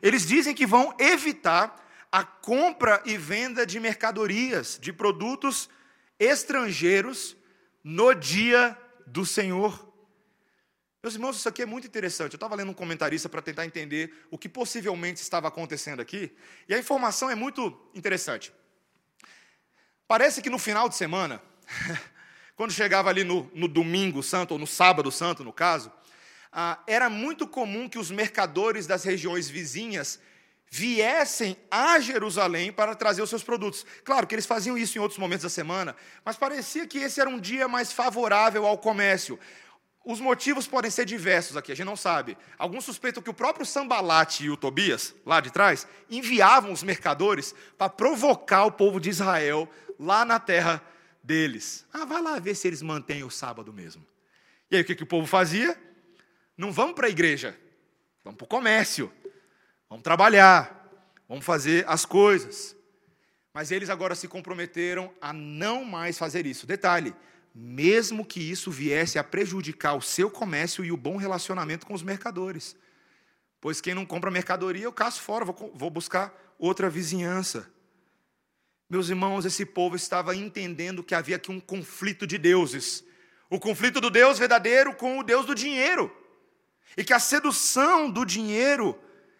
[0.03, 5.69] Eles dizem que vão evitar a compra e venda de mercadorias, de produtos
[6.19, 7.37] estrangeiros
[7.81, 9.91] no dia do Senhor.
[11.01, 12.33] Meus irmãos, isso aqui é muito interessante.
[12.33, 16.35] Eu estava lendo um comentarista para tentar entender o que possivelmente estava acontecendo aqui,
[16.67, 18.53] e a informação é muito interessante.
[20.05, 21.41] Parece que no final de semana,
[22.57, 25.89] quando chegava ali no, no domingo santo, ou no sábado santo, no caso,
[26.53, 30.19] ah, era muito comum que os mercadores das regiões vizinhas
[30.69, 33.85] viessem a Jerusalém para trazer os seus produtos.
[34.03, 37.29] Claro que eles faziam isso em outros momentos da semana, mas parecia que esse era
[37.29, 39.39] um dia mais favorável ao comércio.
[40.05, 42.37] Os motivos podem ser diversos aqui, a gente não sabe.
[42.57, 47.55] Alguns suspeitam que o próprio Sambalate e o Tobias, lá de trás, enviavam os mercadores
[47.77, 50.83] para provocar o povo de Israel lá na terra
[51.23, 51.85] deles.
[51.93, 54.05] Ah, vai lá ver se eles mantêm o sábado mesmo.
[54.69, 55.77] E aí o que, que o povo fazia?
[56.57, 57.57] Não vamos para a igreja,
[58.23, 59.11] vamos para o comércio,
[59.89, 60.89] vamos trabalhar,
[61.27, 62.75] vamos fazer as coisas.
[63.53, 66.67] Mas eles agora se comprometeram a não mais fazer isso.
[66.67, 67.13] Detalhe:
[67.53, 72.03] mesmo que isso viesse a prejudicar o seu comércio e o bom relacionamento com os
[72.03, 72.75] mercadores.
[73.59, 77.71] Pois quem não compra mercadoria, eu caço fora, vou buscar outra vizinhança.
[78.89, 83.03] Meus irmãos, esse povo estava entendendo que havia aqui um conflito de deuses.
[83.49, 86.22] O conflito do Deus verdadeiro com o Deus do dinheiro
[86.95, 88.99] e que a sedução do dinheiro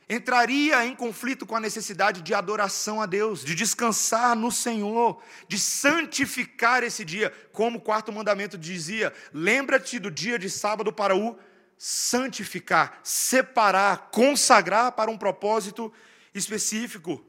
[0.10, 5.58] entraria em conflito com a necessidade de adoração a Deus, de descansar no Senhor, de
[5.58, 11.38] santificar esse dia, como o quarto mandamento dizia: lembra-te do dia de sábado para o
[11.78, 15.92] santificar, separar, consagrar para um propósito
[16.34, 17.24] específico.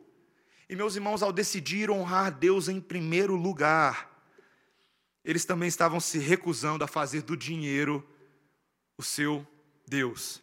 [0.68, 4.10] E meus irmãos, ao decidir honrar Deus em primeiro lugar,
[5.24, 8.06] eles também estavam se recusando a fazer do dinheiro
[8.96, 9.46] o seu
[9.87, 10.42] Deus.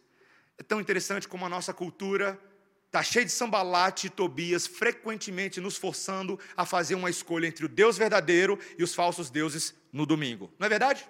[0.57, 2.39] É tão interessante como a nossa cultura
[2.85, 7.69] está cheia de sambalate e Tobias, frequentemente nos forçando a fazer uma escolha entre o
[7.69, 10.53] Deus verdadeiro e os falsos deuses no domingo.
[10.59, 11.07] Não é verdade?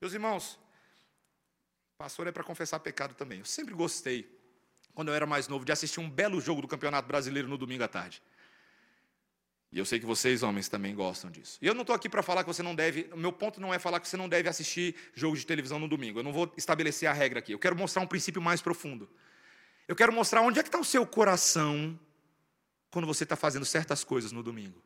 [0.00, 0.58] Meus irmãos,
[1.98, 3.40] pastor é para confessar pecado também.
[3.40, 4.30] Eu sempre gostei,
[4.94, 7.82] quando eu era mais novo, de assistir um belo jogo do Campeonato Brasileiro no domingo
[7.82, 8.22] à tarde.
[9.74, 11.58] E eu sei que vocês, homens, também gostam disso.
[11.60, 13.10] E eu não estou aqui para falar que você não deve.
[13.12, 15.88] O meu ponto não é falar que você não deve assistir jogos de televisão no
[15.88, 16.20] domingo.
[16.20, 17.50] Eu não vou estabelecer a regra aqui.
[17.50, 19.10] Eu quero mostrar um princípio mais profundo.
[19.88, 21.98] Eu quero mostrar onde é que está o seu coração
[22.88, 24.80] quando você está fazendo certas coisas no domingo.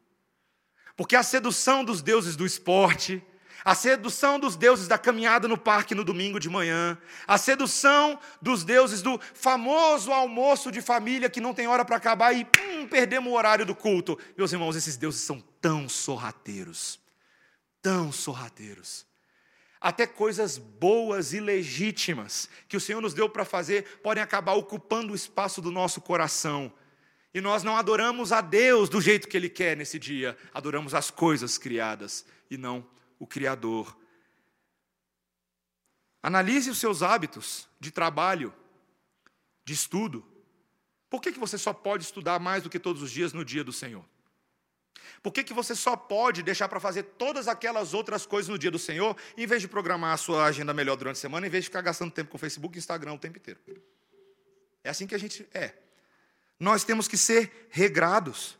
[0.96, 3.22] Porque a sedução dos deuses do esporte,
[3.64, 8.64] a sedução dos deuses da caminhada no parque no domingo de manhã, a sedução dos
[8.64, 13.32] deuses do famoso almoço de família que não tem hora para acabar e pum, perdemos
[13.32, 14.18] o horário do culto.
[14.36, 17.00] Meus irmãos, esses deuses são tão sorrateiros,
[17.82, 19.06] tão sorrateiros.
[19.80, 25.12] Até coisas boas e legítimas que o Senhor nos deu para fazer podem acabar ocupando
[25.12, 26.72] o espaço do nosso coração.
[27.32, 31.10] E nós não adoramos a Deus do jeito que Ele quer nesse dia, adoramos as
[31.10, 32.84] coisas criadas e não
[33.18, 33.96] o Criador.
[36.22, 38.52] Analise os seus hábitos de trabalho,
[39.64, 40.24] de estudo.
[41.08, 43.64] Por que, que você só pode estudar mais do que todos os dias no dia
[43.64, 44.04] do Senhor?
[45.22, 48.70] Por que, que você só pode deixar para fazer todas aquelas outras coisas no dia
[48.70, 51.64] do Senhor, em vez de programar a sua agenda melhor durante a semana, em vez
[51.64, 53.60] de ficar gastando tempo com Facebook e Instagram o tempo inteiro?
[54.84, 55.74] É assim que a gente é.
[56.58, 58.57] Nós temos que ser regrados.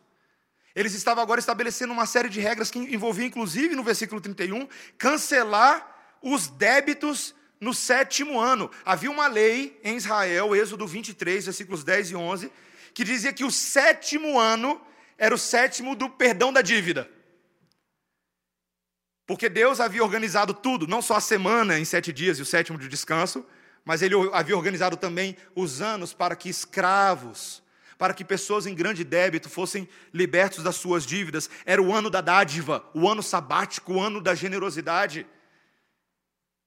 [0.78, 6.16] Eles estavam agora estabelecendo uma série de regras que envolvia, inclusive, no versículo 31, cancelar
[6.22, 8.70] os débitos no sétimo ano.
[8.84, 12.52] Havia uma lei em Israel, Êxodo 23, versículos 10 e 11,
[12.94, 14.80] que dizia que o sétimo ano
[15.18, 17.10] era o sétimo do perdão da dívida.
[19.26, 22.78] Porque Deus havia organizado tudo, não só a semana em sete dias e o sétimo
[22.78, 23.44] de descanso,
[23.84, 27.64] mas Ele havia organizado também os anos para que escravos,
[27.98, 31.50] para que pessoas em grande débito fossem libertos das suas dívidas.
[31.66, 35.26] Era o ano da dádiva, o ano sabático, o ano da generosidade.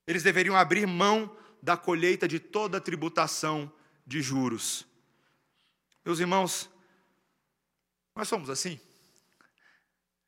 [0.06, 3.72] Eles deveriam abrir mão da colheita de toda a tributação
[4.06, 4.86] de juros.
[6.04, 6.70] Meus irmãos,
[8.14, 8.78] nós somos assim.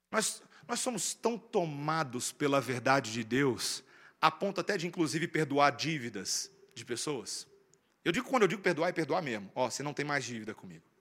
[0.09, 3.83] Nós, nós somos tão tomados pela verdade de Deus,
[4.21, 7.45] a ponto até de, inclusive, perdoar dívidas de pessoas.
[8.05, 9.51] Eu digo quando eu digo perdoar, é perdoar mesmo.
[9.53, 10.92] Ó, oh, você não tem mais dívida comigo.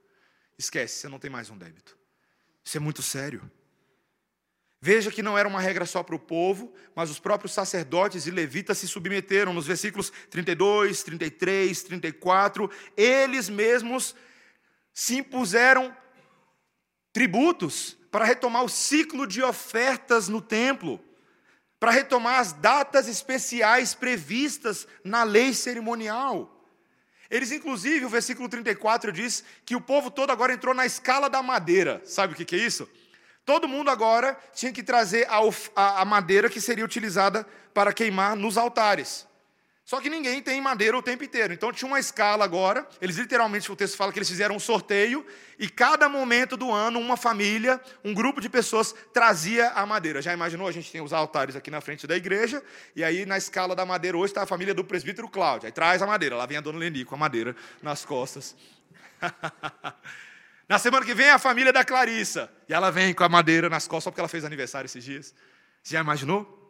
[0.59, 1.96] Esquece, você não tem mais um débito.
[2.64, 3.50] Isso é muito sério.
[4.84, 8.32] Veja que não era uma regra só para o povo, mas os próprios sacerdotes e
[8.32, 9.53] levitas se submeteram.
[9.53, 14.14] Nos versículos 32, 33, 34, eles mesmos
[14.92, 15.96] se impuseram
[17.12, 21.00] tributos para retomar o ciclo de ofertas no templo,
[21.78, 26.62] para retomar as datas especiais previstas na lei cerimonial.
[27.33, 31.43] Eles, inclusive, o versículo 34 diz que o povo todo agora entrou na escala da
[31.43, 32.03] madeira.
[32.05, 32.87] Sabe o que é isso?
[33.43, 35.26] Todo mundo agora tinha que trazer
[35.74, 39.26] a, madeira que seria utilizada para queimar nos altares.
[39.85, 41.53] Só que ninguém tem madeira o tempo inteiro.
[41.53, 42.87] Então tinha uma escala agora.
[43.01, 45.26] Eles literalmente, o texto fala que eles fizeram um sorteio
[45.59, 50.22] e cada momento do ano uma família, um grupo de pessoas trazia a madeira.
[50.22, 50.68] Já imaginou?
[50.68, 52.62] A gente tem os altares aqui na frente da igreja
[52.95, 55.66] e aí na escala da madeira hoje está a família do presbítero Cláudio.
[55.66, 56.37] Aí traz a madeira.
[56.37, 58.55] Lá vem a dona Leni com a madeira nas costas.
[60.68, 63.89] na semana que vem a família da Clarissa e ela vem com a madeira nas
[63.89, 65.35] costas só porque ela fez aniversário esses dias.
[65.83, 66.62] Já imaginou?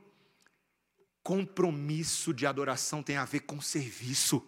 [1.23, 4.45] Compromisso de adoração tem a ver com serviço.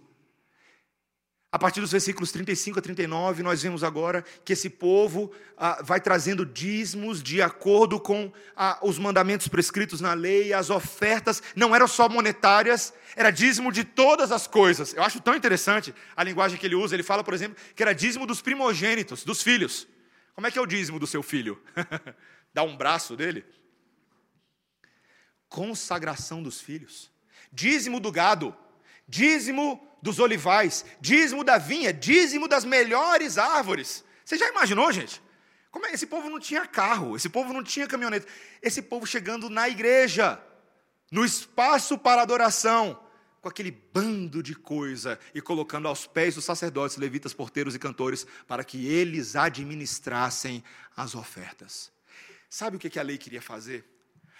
[1.55, 6.01] A partir dos versículos 35 a 39, nós vemos agora que esse povo ah, vai
[6.01, 11.87] trazendo dízimos de acordo com ah, os mandamentos prescritos na lei, as ofertas não eram
[11.87, 14.95] só monetárias, era dízimo de todas as coisas.
[14.95, 16.97] Eu acho tão interessante a linguagem que ele usa.
[16.97, 19.87] Ele fala, por exemplo, que era dízimo dos primogênitos, dos filhos.
[20.35, 21.62] Como é que é o dízimo do seu filho?
[22.53, 23.45] Dá um braço dele?
[25.55, 27.13] Consagração dos filhos,
[27.53, 28.53] dízimo do gado,
[29.07, 34.05] dízimo dos olivais, dízimo da vinha, dízimo das melhores árvores.
[34.25, 35.23] Você já imaginou, gente?
[35.71, 35.93] Como é?
[35.93, 38.27] Esse povo não tinha carro, esse povo não tinha caminhonete,
[38.61, 40.43] esse povo chegando na igreja,
[41.09, 43.01] no espaço para adoração,
[43.41, 48.27] com aquele bando de coisa e colocando aos pés dos sacerdotes, levitas, porteiros e cantores,
[48.49, 50.65] para que eles administrassem
[50.97, 51.93] as ofertas.
[52.51, 53.94] Sabe o que a lei queria fazer?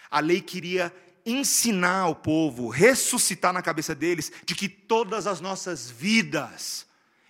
[0.09, 0.93] A lei queria
[1.25, 6.85] ensinar ao povo, ressuscitar na cabeça deles, de que todas as nossas vidas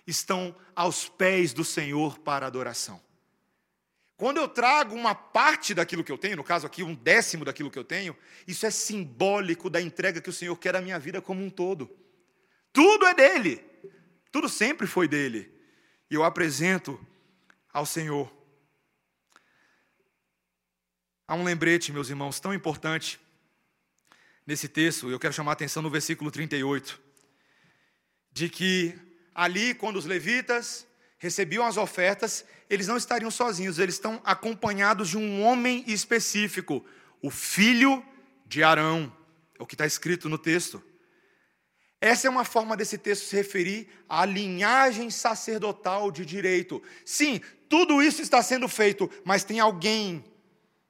[0.06, 3.00] estão aos pés do Senhor para adoração.
[4.16, 7.70] Quando eu trago uma parte daquilo que eu tenho, no caso aqui um décimo daquilo
[7.70, 8.16] que eu tenho,
[8.46, 11.90] isso é simbólico da entrega que o Senhor quer à minha vida como um todo.
[12.72, 13.62] Tudo é dele,
[14.30, 15.52] tudo sempre foi dele,
[16.10, 16.98] e eu apresento
[17.72, 18.34] ao Senhor.
[21.28, 23.18] Há um lembrete, meus irmãos, tão importante
[24.46, 27.00] nesse texto, eu quero chamar a atenção no versículo 38,
[28.30, 28.96] de que
[29.34, 30.86] ali, quando os levitas
[31.18, 36.86] recebiam as ofertas, eles não estariam sozinhos, eles estão acompanhados de um homem específico,
[37.20, 38.04] o filho
[38.46, 39.12] de Arão,
[39.58, 40.80] é o que está escrito no texto.
[42.00, 46.80] Essa é uma forma desse texto se referir à linhagem sacerdotal de direito.
[47.04, 50.24] Sim, tudo isso está sendo feito, mas tem alguém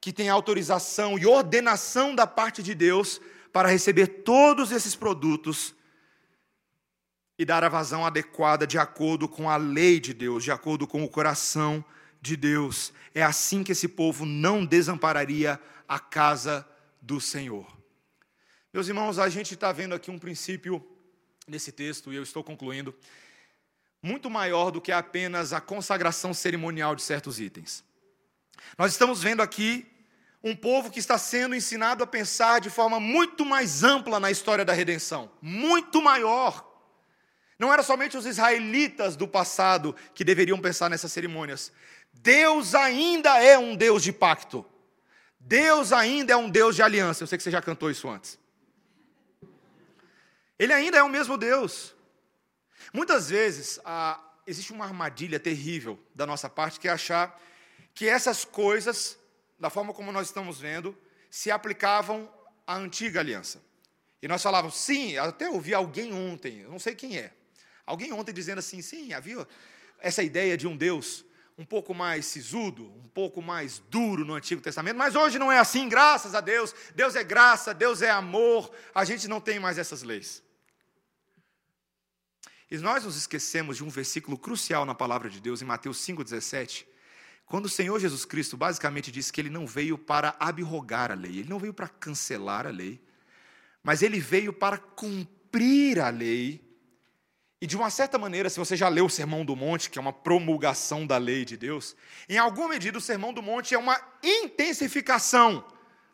[0.01, 3.21] que tem autorização e ordenação da parte de Deus
[3.53, 5.75] para receber todos esses produtos
[7.39, 11.05] e dar a vazão adequada de acordo com a lei de Deus, de acordo com
[11.05, 11.85] o coração
[12.21, 12.93] de Deus.
[13.15, 16.67] É assim que esse povo não desampararia a casa
[17.01, 17.67] do Senhor.
[18.73, 20.85] Meus irmãos, a gente está vendo aqui um princípio
[21.47, 22.95] nesse texto, e eu estou concluindo,
[24.03, 27.85] muito maior do que apenas a consagração cerimonial de certos itens.
[28.77, 29.87] Nós estamos vendo aqui
[30.43, 34.65] um povo que está sendo ensinado a pensar de forma muito mais ampla na história
[34.65, 36.65] da redenção, muito maior.
[37.59, 41.73] Não era somente os israelitas do passado que deveriam pensar nessas cerimônias.
[42.13, 44.65] Deus ainda é um Deus de pacto.
[45.41, 47.23] Deus ainda é um Deus de aliança.
[47.23, 48.39] Eu sei que você já cantou isso antes.
[50.59, 51.95] Ele ainda é o mesmo Deus.
[52.93, 57.41] Muitas vezes ah, existe uma armadilha terrível da nossa parte que é achar
[57.97, 59.19] que essas coisas,
[59.59, 60.97] da forma como nós estamos vendo,
[61.31, 62.31] se aplicavam
[62.67, 63.61] à antiga aliança.
[64.21, 67.33] E nós falávamos, sim, até ouvi alguém ontem, não sei quem é,
[67.87, 69.49] alguém ontem dizendo assim, sim, havia
[69.99, 71.25] essa ideia de um Deus
[71.57, 75.59] um pouco mais sisudo, um pouco mais duro no Antigo Testamento, mas hoje não é
[75.59, 76.75] assim, graças a Deus.
[76.95, 80.43] Deus é graça, Deus é amor, a gente não tem mais essas leis.
[82.71, 86.85] E nós nos esquecemos de um versículo crucial na palavra de Deus, em Mateus 5,17,
[87.47, 91.39] quando o Senhor Jesus Cristo basicamente disse que ele não veio para abrogar a lei,
[91.39, 93.01] ele não veio para cancelar a lei,
[93.83, 96.67] mas ele veio para cumprir a lei
[97.61, 100.01] e de uma certa maneira, se você já leu o Sermão do Monte, que é
[100.01, 101.97] uma promulgação da lei de Deus,
[102.29, 105.67] em alguma medida o Sermão do Monte é uma intensificação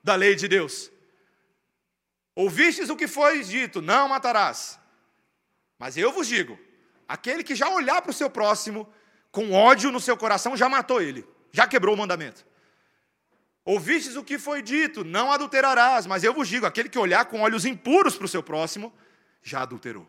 [0.05, 0.91] da lei de Deus.
[2.37, 4.79] Ouvistes o que foi dito: não matarás.
[5.79, 6.57] Mas eu vos digo:
[7.09, 8.89] aquele que já olhar para o seu próximo
[9.33, 12.47] com ódio no seu coração já matou ele, já quebrou o mandamento.
[13.65, 16.07] Ouvistes o que foi dito: não adulterarás.
[16.07, 18.93] Mas eu vos digo: aquele que olhar com olhos impuros para o seu próximo
[19.43, 20.07] já adulterou.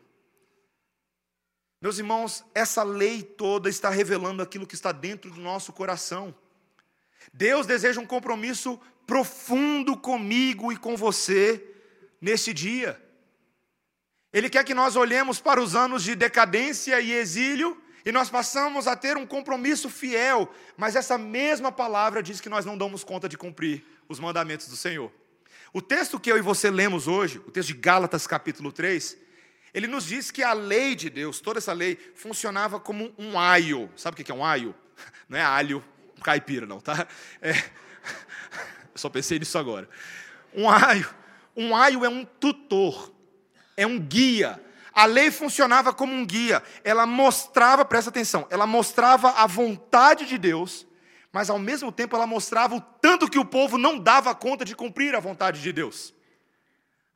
[1.81, 6.33] Meus irmãos, essa lei toda está revelando aquilo que está dentro do nosso coração.
[7.33, 11.63] Deus deseja um compromisso profundo comigo e com você
[12.21, 13.01] neste dia.
[14.31, 18.87] Ele quer que nós olhemos para os anos de decadência e exílio e nós passamos
[18.87, 23.29] a ter um compromisso fiel, mas essa mesma palavra diz que nós não damos conta
[23.29, 25.11] de cumprir os mandamentos do Senhor.
[25.71, 29.17] O texto que eu e você lemos hoje, o texto de Gálatas capítulo 3,
[29.73, 33.89] ele nos diz que a lei de Deus, toda essa lei, funcionava como um aio.
[33.95, 34.75] Sabe o que é um aio?
[35.27, 35.83] Não é alho
[36.23, 37.05] caipira, não, tá?
[37.41, 37.51] É...
[37.51, 39.87] Eu só pensei nisso agora.
[40.53, 41.09] Um aio.
[41.55, 43.13] Um aio é um tutor,
[43.77, 44.59] é um guia.
[44.93, 46.61] A lei funcionava como um guia.
[46.83, 50.85] Ela mostrava, presta atenção, ela mostrava a vontade de Deus,
[51.31, 54.75] mas ao mesmo tempo ela mostrava o tanto que o povo não dava conta de
[54.75, 56.13] cumprir a vontade de Deus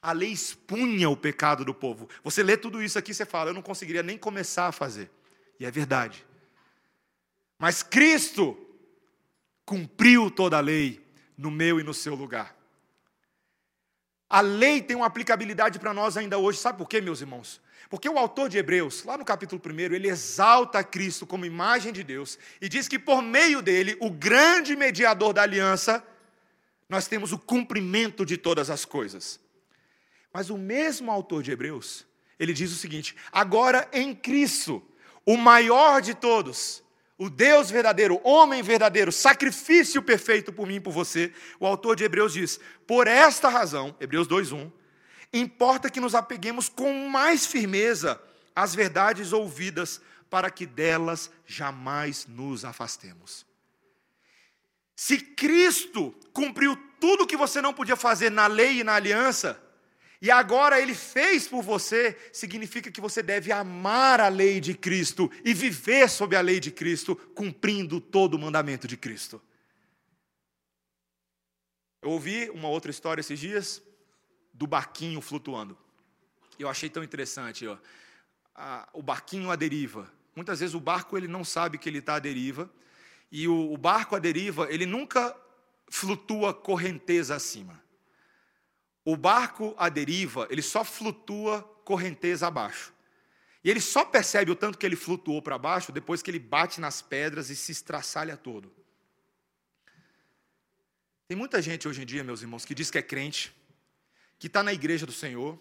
[0.02, 2.08] a lei expunha o pecado do povo.
[2.24, 5.12] Você lê tudo isso aqui e você fala, eu não conseguiria nem começar a fazer.
[5.60, 6.26] E é verdade.
[7.60, 8.58] Mas Cristo
[9.66, 11.06] cumpriu toda a lei
[11.38, 12.56] no meu e no seu lugar.
[14.30, 16.60] A lei tem uma aplicabilidade para nós ainda hoje.
[16.60, 17.62] Sabe por quê, meus irmãos?
[17.90, 22.04] Porque o autor de Hebreus, lá no capítulo 1, ele exalta Cristo como imagem de
[22.04, 26.06] Deus e diz que por meio dele, o grande mediador da aliança,
[26.90, 29.40] nós temos o cumprimento de todas as coisas.
[30.34, 32.06] Mas o mesmo autor de Hebreus,
[32.38, 34.84] ele diz o seguinte: agora em Cristo,
[35.26, 36.84] o maior de todos,
[37.18, 42.04] o Deus verdadeiro, homem verdadeiro, sacrifício perfeito por mim e por você, o autor de
[42.04, 44.72] Hebreus diz: por esta razão, Hebreus 2:1,
[45.40, 48.22] importa que nos apeguemos com mais firmeza
[48.56, 53.46] às verdades ouvidas, para que delas jamais nos afastemos.
[54.96, 59.62] Se Cristo cumpriu tudo o que você não podia fazer na lei e na aliança,
[60.22, 65.32] e agora ele fez por você, significa que você deve amar a lei de Cristo
[65.46, 69.42] e viver sob a lei de Cristo, cumprindo todo o mandamento de Cristo.
[72.02, 73.82] Eu ouvi uma outra história esses dias
[74.58, 75.78] do barquinho flutuando.
[76.58, 77.78] Eu achei tão interessante, ó.
[78.92, 80.12] o barquinho à deriva.
[80.36, 82.70] Muitas vezes o barco ele não sabe que ele está à deriva
[83.32, 85.36] e o, o barco à deriva ele nunca
[85.90, 87.82] flutua correnteza acima.
[89.06, 92.94] O barco à deriva, ele só flutua correnteza abaixo.
[93.64, 96.82] E ele só percebe o tanto que ele flutuou para baixo depois que ele bate
[96.82, 98.72] nas pedras e se estraçalha todo.
[101.28, 103.54] Tem muita gente hoje em dia, meus irmãos, que diz que é crente,
[104.38, 105.60] que está na igreja do Senhor,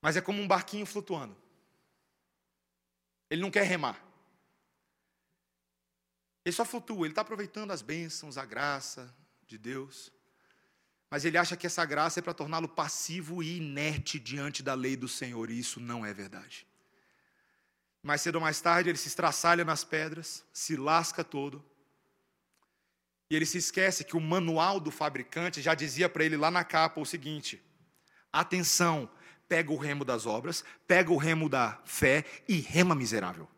[0.00, 1.36] mas é como um barquinho flutuando.
[3.30, 4.02] Ele não quer remar.
[6.44, 9.14] Ele só flutua, ele está aproveitando as bênçãos, a graça
[9.46, 10.12] de Deus
[11.14, 14.96] mas ele acha que essa graça é para torná-lo passivo e inerte diante da lei
[14.96, 16.66] do Senhor, e isso não é verdade.
[18.02, 21.64] Mais cedo ou mais tarde, ele se estraçalha nas pedras, se lasca todo,
[23.34, 26.62] e ele se esquece que o manual do fabricante já dizia para ele lá na
[26.62, 27.60] capa o seguinte:
[28.32, 29.10] atenção,
[29.48, 33.48] pega o remo das obras, pega o remo da fé e rema miserável.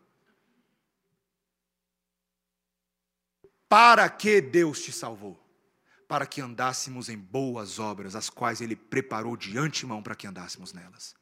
[3.69, 5.43] Para que Deus te salvou?
[6.07, 10.71] para que andássemos em boas obras, as quais Ele preparou de antemão para que andássemos
[10.71, 11.13] nelas.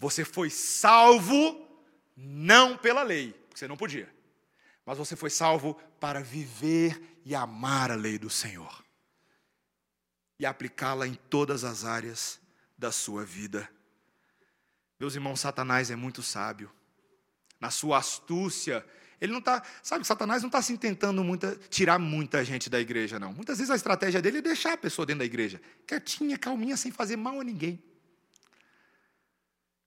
[0.00, 1.64] Você foi salvo
[2.16, 4.12] não pela lei, porque você não podia,
[4.88, 8.82] mas você foi salvo para viver e amar a lei do Senhor
[10.40, 12.40] e aplicá-la em todas as áreas
[12.78, 13.68] da sua vida.
[14.98, 16.72] Meus irmãos, Satanás é muito sábio.
[17.60, 18.82] Na sua astúcia,
[19.20, 19.62] ele não está.
[19.82, 23.34] Sabe, Satanás não está assim tentando muita, tirar muita gente da igreja, não.
[23.34, 26.90] Muitas vezes a estratégia dele é deixar a pessoa dentro da igreja, quietinha, calminha, sem
[26.90, 27.78] fazer mal a ninguém.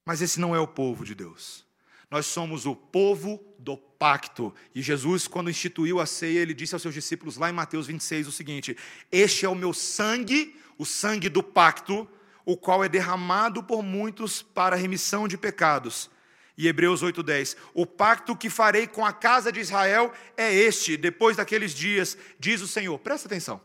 [0.06, 1.71] Mas esse não é o povo de Deus.
[2.12, 4.54] Nós somos o povo do pacto.
[4.76, 8.28] E Jesus, quando instituiu a ceia, ele disse aos seus discípulos, lá em Mateus 26,
[8.28, 8.76] o seguinte:
[9.10, 12.06] Este é o meu sangue, o sangue do pacto,
[12.44, 16.12] o qual é derramado por muitos para a remissão de pecados.
[16.58, 21.38] E Hebreus 8:10, o pacto que farei com a casa de Israel é este, depois
[21.38, 23.00] daqueles dias, diz o Senhor.
[23.00, 23.62] Presta atenção.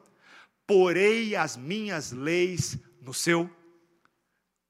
[0.68, 3.50] Porei as minhas leis no seu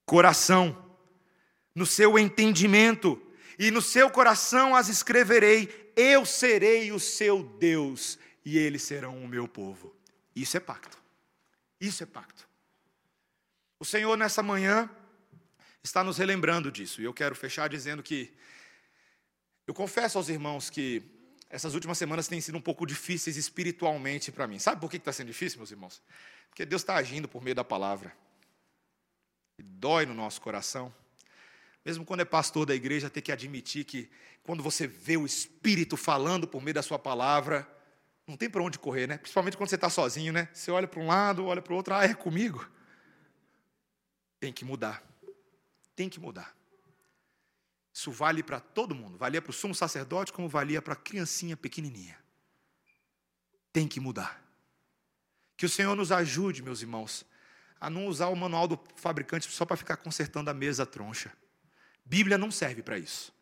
[0.06, 0.96] coração,
[1.74, 3.20] no seu entendimento,
[3.58, 5.92] e no seu coração as escreverei.
[5.96, 9.94] Eu serei o seu Deus, e eles serão o meu povo.
[10.34, 10.98] Isso é pacto.
[11.80, 12.46] Isso é pacto.
[13.78, 14.90] O Senhor, nessa manhã,
[15.82, 17.00] está nos relembrando disso.
[17.00, 18.34] E eu quero fechar dizendo que
[19.66, 21.02] eu confesso aos irmãos que
[21.48, 24.58] essas últimas semanas têm sido um pouco difíceis espiritualmente para mim.
[24.58, 26.02] Sabe por que está sendo difícil, meus irmãos?
[26.48, 28.14] Porque Deus está agindo por meio da palavra.
[29.58, 30.94] E dói no nosso coração.
[31.86, 34.10] Mesmo quando é pastor da igreja, ter que admitir que
[34.42, 37.64] quando você vê o Espírito falando por meio da sua palavra,
[38.26, 39.18] não tem para onde correr, né?
[39.18, 40.48] Principalmente quando você está sozinho, né?
[40.52, 42.68] Você olha para um lado, olha para o outro, ah, é comigo.
[44.40, 45.00] Tem que mudar.
[45.94, 46.56] Tem que mudar.
[47.94, 49.16] Isso vale para todo mundo.
[49.16, 52.18] Valia para o sumo sacerdote, como valia para a criancinha pequenininha.
[53.72, 54.42] Tem que mudar.
[55.56, 57.24] Que o Senhor nos ajude, meus irmãos,
[57.80, 61.32] a não usar o manual do fabricante só para ficar consertando a mesa troncha.
[62.06, 63.34] Bíblia não serve para isso.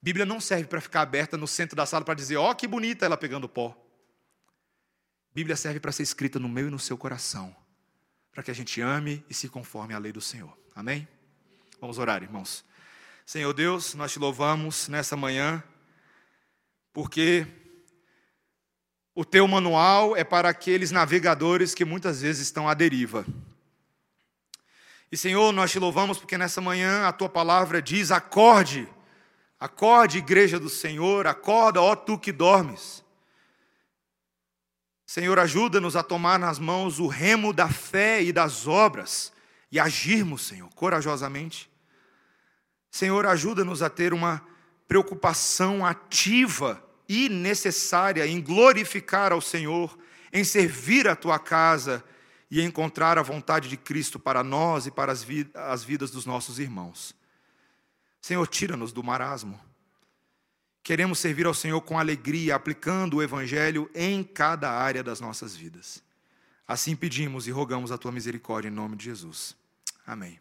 [0.00, 2.66] Bíblia não serve para ficar aberta no centro da sala para dizer, ó, oh, que
[2.66, 3.76] bonita ela pegando pó.
[5.34, 7.54] Bíblia serve para ser escrita no meu e no seu coração
[8.36, 10.54] para que a gente ame e se conforme à lei do Senhor.
[10.74, 11.08] Amém?
[11.80, 12.62] Vamos orar, irmãos.
[13.24, 15.64] Senhor Deus, nós te louvamos nessa manhã,
[16.92, 17.46] porque
[19.14, 23.24] o teu manual é para aqueles navegadores que muitas vezes estão à deriva.
[25.10, 28.88] E Senhor, nós te louvamos porque nessa manhã a tua palavra diz: acorde,
[29.58, 33.04] acorde, igreja do Senhor, acorda, ó tu que dormes.
[35.06, 39.32] Senhor, ajuda-nos a tomar nas mãos o remo da fé e das obras
[39.70, 41.70] e agirmos, Senhor, corajosamente.
[42.90, 44.44] Senhor, ajuda-nos a ter uma
[44.88, 49.96] preocupação ativa e necessária em glorificar ao Senhor,
[50.32, 52.02] em servir a tua casa
[52.50, 57.14] e encontrar a vontade de Cristo para nós e para as, vidas dos nossos irmãos.
[58.20, 59.60] Senhor, tira-nos do marasmo.
[60.82, 66.02] Queremos servir ao Senhor com alegria, aplicando o Evangelho em cada área das nossas vidas.
[66.66, 69.56] Assim pedimos e rogamos a tua misericórdia em nome de Jesus.
[70.06, 70.40] Amém.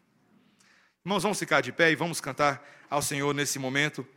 [1.04, 4.08] Irmãos, vamos ficar de pé e vamos cantar ao Senhor nesse momento.